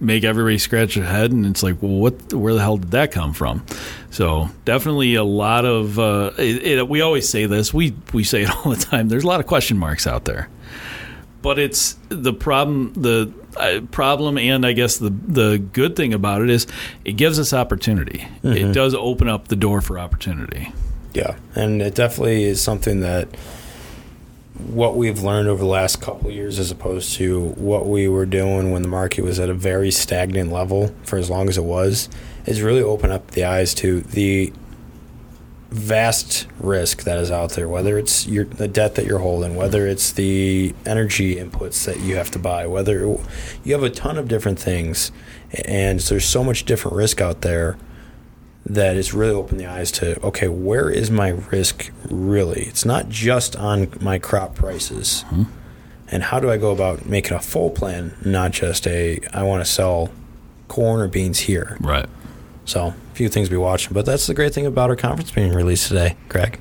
make 0.00 0.24
everybody 0.24 0.58
scratch 0.58 0.94
their 0.94 1.04
head, 1.04 1.32
and 1.32 1.46
it's 1.46 1.62
like, 1.62 1.82
well, 1.82 1.92
what? 1.92 2.32
Where 2.32 2.54
the 2.54 2.60
hell 2.60 2.76
did 2.76 2.90
that 2.92 3.12
come 3.12 3.32
from? 3.32 3.64
So 4.10 4.48
definitely 4.64 5.14
a 5.14 5.24
lot 5.24 5.64
of. 5.64 5.98
Uh, 5.98 6.32
it, 6.38 6.62
it, 6.62 6.88
we 6.88 7.00
always 7.00 7.28
say 7.28 7.46
this. 7.46 7.72
We 7.72 7.94
we 8.12 8.24
say 8.24 8.42
it 8.42 8.50
all 8.56 8.72
the 8.72 8.80
time. 8.80 9.08
There's 9.08 9.24
a 9.24 9.28
lot 9.28 9.40
of 9.40 9.46
question 9.46 9.78
marks 9.78 10.06
out 10.06 10.24
there, 10.24 10.48
but 11.42 11.58
it's 11.58 11.96
the 12.08 12.32
problem. 12.32 12.92
The 12.94 13.32
uh, 13.56 13.80
problem, 13.90 14.38
and 14.38 14.66
I 14.66 14.72
guess 14.72 14.98
the 14.98 15.10
the 15.10 15.58
good 15.58 15.96
thing 15.96 16.14
about 16.14 16.42
it 16.42 16.50
is 16.50 16.66
it 17.04 17.12
gives 17.12 17.38
us 17.38 17.52
opportunity. 17.52 18.26
Mm-hmm. 18.42 18.52
It 18.52 18.72
does 18.72 18.94
open 18.94 19.28
up 19.28 19.48
the 19.48 19.56
door 19.56 19.80
for 19.80 19.98
opportunity. 19.98 20.72
Yeah, 21.12 21.36
and 21.54 21.80
it 21.80 21.94
definitely 21.94 22.44
is 22.44 22.60
something 22.60 23.00
that 23.00 23.28
what 24.54 24.96
we've 24.96 25.20
learned 25.20 25.48
over 25.48 25.62
the 25.62 25.68
last 25.68 26.00
couple 26.00 26.30
years 26.30 26.58
as 26.60 26.70
opposed 26.70 27.14
to 27.14 27.48
what 27.50 27.86
we 27.86 28.06
were 28.06 28.26
doing 28.26 28.70
when 28.70 28.82
the 28.82 28.88
market 28.88 29.24
was 29.24 29.40
at 29.40 29.48
a 29.48 29.54
very 29.54 29.90
stagnant 29.90 30.52
level 30.52 30.94
for 31.02 31.18
as 31.18 31.28
long 31.28 31.48
as 31.48 31.58
it 31.58 31.64
was 31.64 32.08
is 32.46 32.62
really 32.62 32.82
open 32.82 33.10
up 33.10 33.32
the 33.32 33.44
eyes 33.44 33.74
to 33.74 34.00
the 34.02 34.52
vast 35.70 36.46
risk 36.60 37.02
that 37.02 37.18
is 37.18 37.32
out 37.32 37.50
there 37.52 37.68
whether 37.68 37.98
it's 37.98 38.28
your 38.28 38.44
the 38.44 38.68
debt 38.68 38.94
that 38.94 39.04
you're 39.04 39.18
holding 39.18 39.56
whether 39.56 39.88
it's 39.88 40.12
the 40.12 40.72
energy 40.86 41.34
inputs 41.34 41.84
that 41.84 41.98
you 41.98 42.14
have 42.14 42.30
to 42.30 42.38
buy 42.38 42.64
whether 42.64 43.00
you 43.64 43.72
have 43.72 43.82
a 43.82 43.90
ton 43.90 44.16
of 44.16 44.28
different 44.28 44.56
things 44.56 45.10
and 45.64 45.98
there's 46.00 46.24
so 46.24 46.44
much 46.44 46.64
different 46.64 46.96
risk 46.96 47.20
out 47.20 47.40
there 47.40 47.76
that 48.66 48.96
it's 48.96 49.12
really 49.12 49.34
opened 49.34 49.60
the 49.60 49.66
eyes 49.66 49.90
to 49.92 50.20
okay, 50.22 50.48
where 50.48 50.90
is 50.90 51.10
my 51.10 51.30
risk 51.30 51.90
really? 52.08 52.62
It's 52.62 52.84
not 52.84 53.08
just 53.08 53.56
on 53.56 53.92
my 54.00 54.18
crop 54.18 54.54
prices. 54.54 55.24
Mm-hmm. 55.28 55.44
And 56.08 56.22
how 56.22 56.38
do 56.38 56.50
I 56.50 56.58
go 56.58 56.70
about 56.70 57.06
making 57.06 57.32
a 57.32 57.40
full 57.40 57.70
plan, 57.70 58.16
not 58.24 58.52
just 58.52 58.86
a 58.86 59.20
I 59.32 59.42
want 59.42 59.64
to 59.64 59.70
sell 59.70 60.10
corn 60.68 61.00
or 61.00 61.08
beans 61.08 61.40
here? 61.40 61.76
Right. 61.80 62.06
So, 62.64 62.86
a 62.86 63.14
few 63.14 63.28
things 63.28 63.48
to 63.48 63.50
be 63.50 63.58
watching. 63.58 63.92
But 63.92 64.06
that's 64.06 64.26
the 64.26 64.34
great 64.34 64.54
thing 64.54 64.66
about 64.66 64.90
our 64.90 64.96
conference 64.96 65.30
being 65.30 65.52
released 65.52 65.88
today, 65.88 66.16
Greg. 66.28 66.58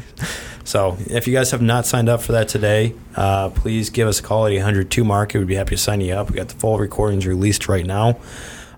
so, 0.64 0.96
if 1.06 1.26
you 1.26 1.32
guys 1.32 1.50
have 1.52 1.62
not 1.62 1.86
signed 1.86 2.08
up 2.08 2.20
for 2.20 2.32
that 2.32 2.48
today, 2.48 2.94
uh, 3.16 3.48
please 3.50 3.90
give 3.90 4.06
us 4.06 4.20
a 4.20 4.22
call 4.22 4.46
at 4.46 4.52
802 4.52 5.04
Market. 5.04 5.38
We'd 5.38 5.48
be 5.48 5.54
happy 5.54 5.76
to 5.76 5.80
sign 5.80 6.00
you 6.00 6.12
up. 6.14 6.30
We 6.30 6.36
got 6.36 6.48
the 6.48 6.56
full 6.56 6.78
recordings 6.78 7.26
released 7.26 7.68
right 7.68 7.86
now. 7.86 8.18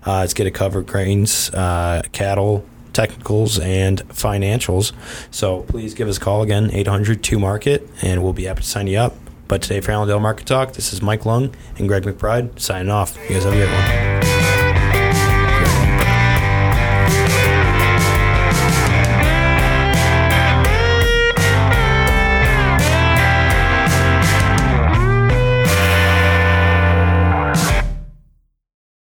Uh, 0.05 0.21
it's 0.23 0.33
going 0.33 0.51
to 0.51 0.57
cover 0.57 0.81
grains, 0.81 1.49
uh, 1.53 2.01
cattle, 2.11 2.65
technicals, 2.93 3.59
and 3.59 4.01
financials. 4.09 4.91
So 5.31 5.61
please 5.63 5.93
give 5.93 6.07
us 6.07 6.17
a 6.17 6.19
call 6.19 6.41
again, 6.41 6.69
800 6.71 7.23
2 7.23 7.39
Market, 7.39 7.87
and 8.01 8.23
we'll 8.23 8.33
be 8.33 8.43
happy 8.43 8.61
to 8.61 8.67
sign 8.67 8.87
you 8.87 8.99
up. 8.99 9.15
But 9.47 9.61
today 9.61 9.81
for 9.81 9.91
Allendale 9.91 10.19
Market 10.19 10.47
Talk, 10.47 10.73
this 10.73 10.93
is 10.93 11.01
Mike 11.01 11.25
Lung 11.25 11.53
and 11.77 11.87
Greg 11.87 12.03
McBride 12.03 12.59
signing 12.59 12.89
off. 12.89 13.17
You 13.23 13.35
guys 13.35 13.43
have 13.43 13.53
a 13.53 13.57
good 13.57 13.69
one. 14.07 14.12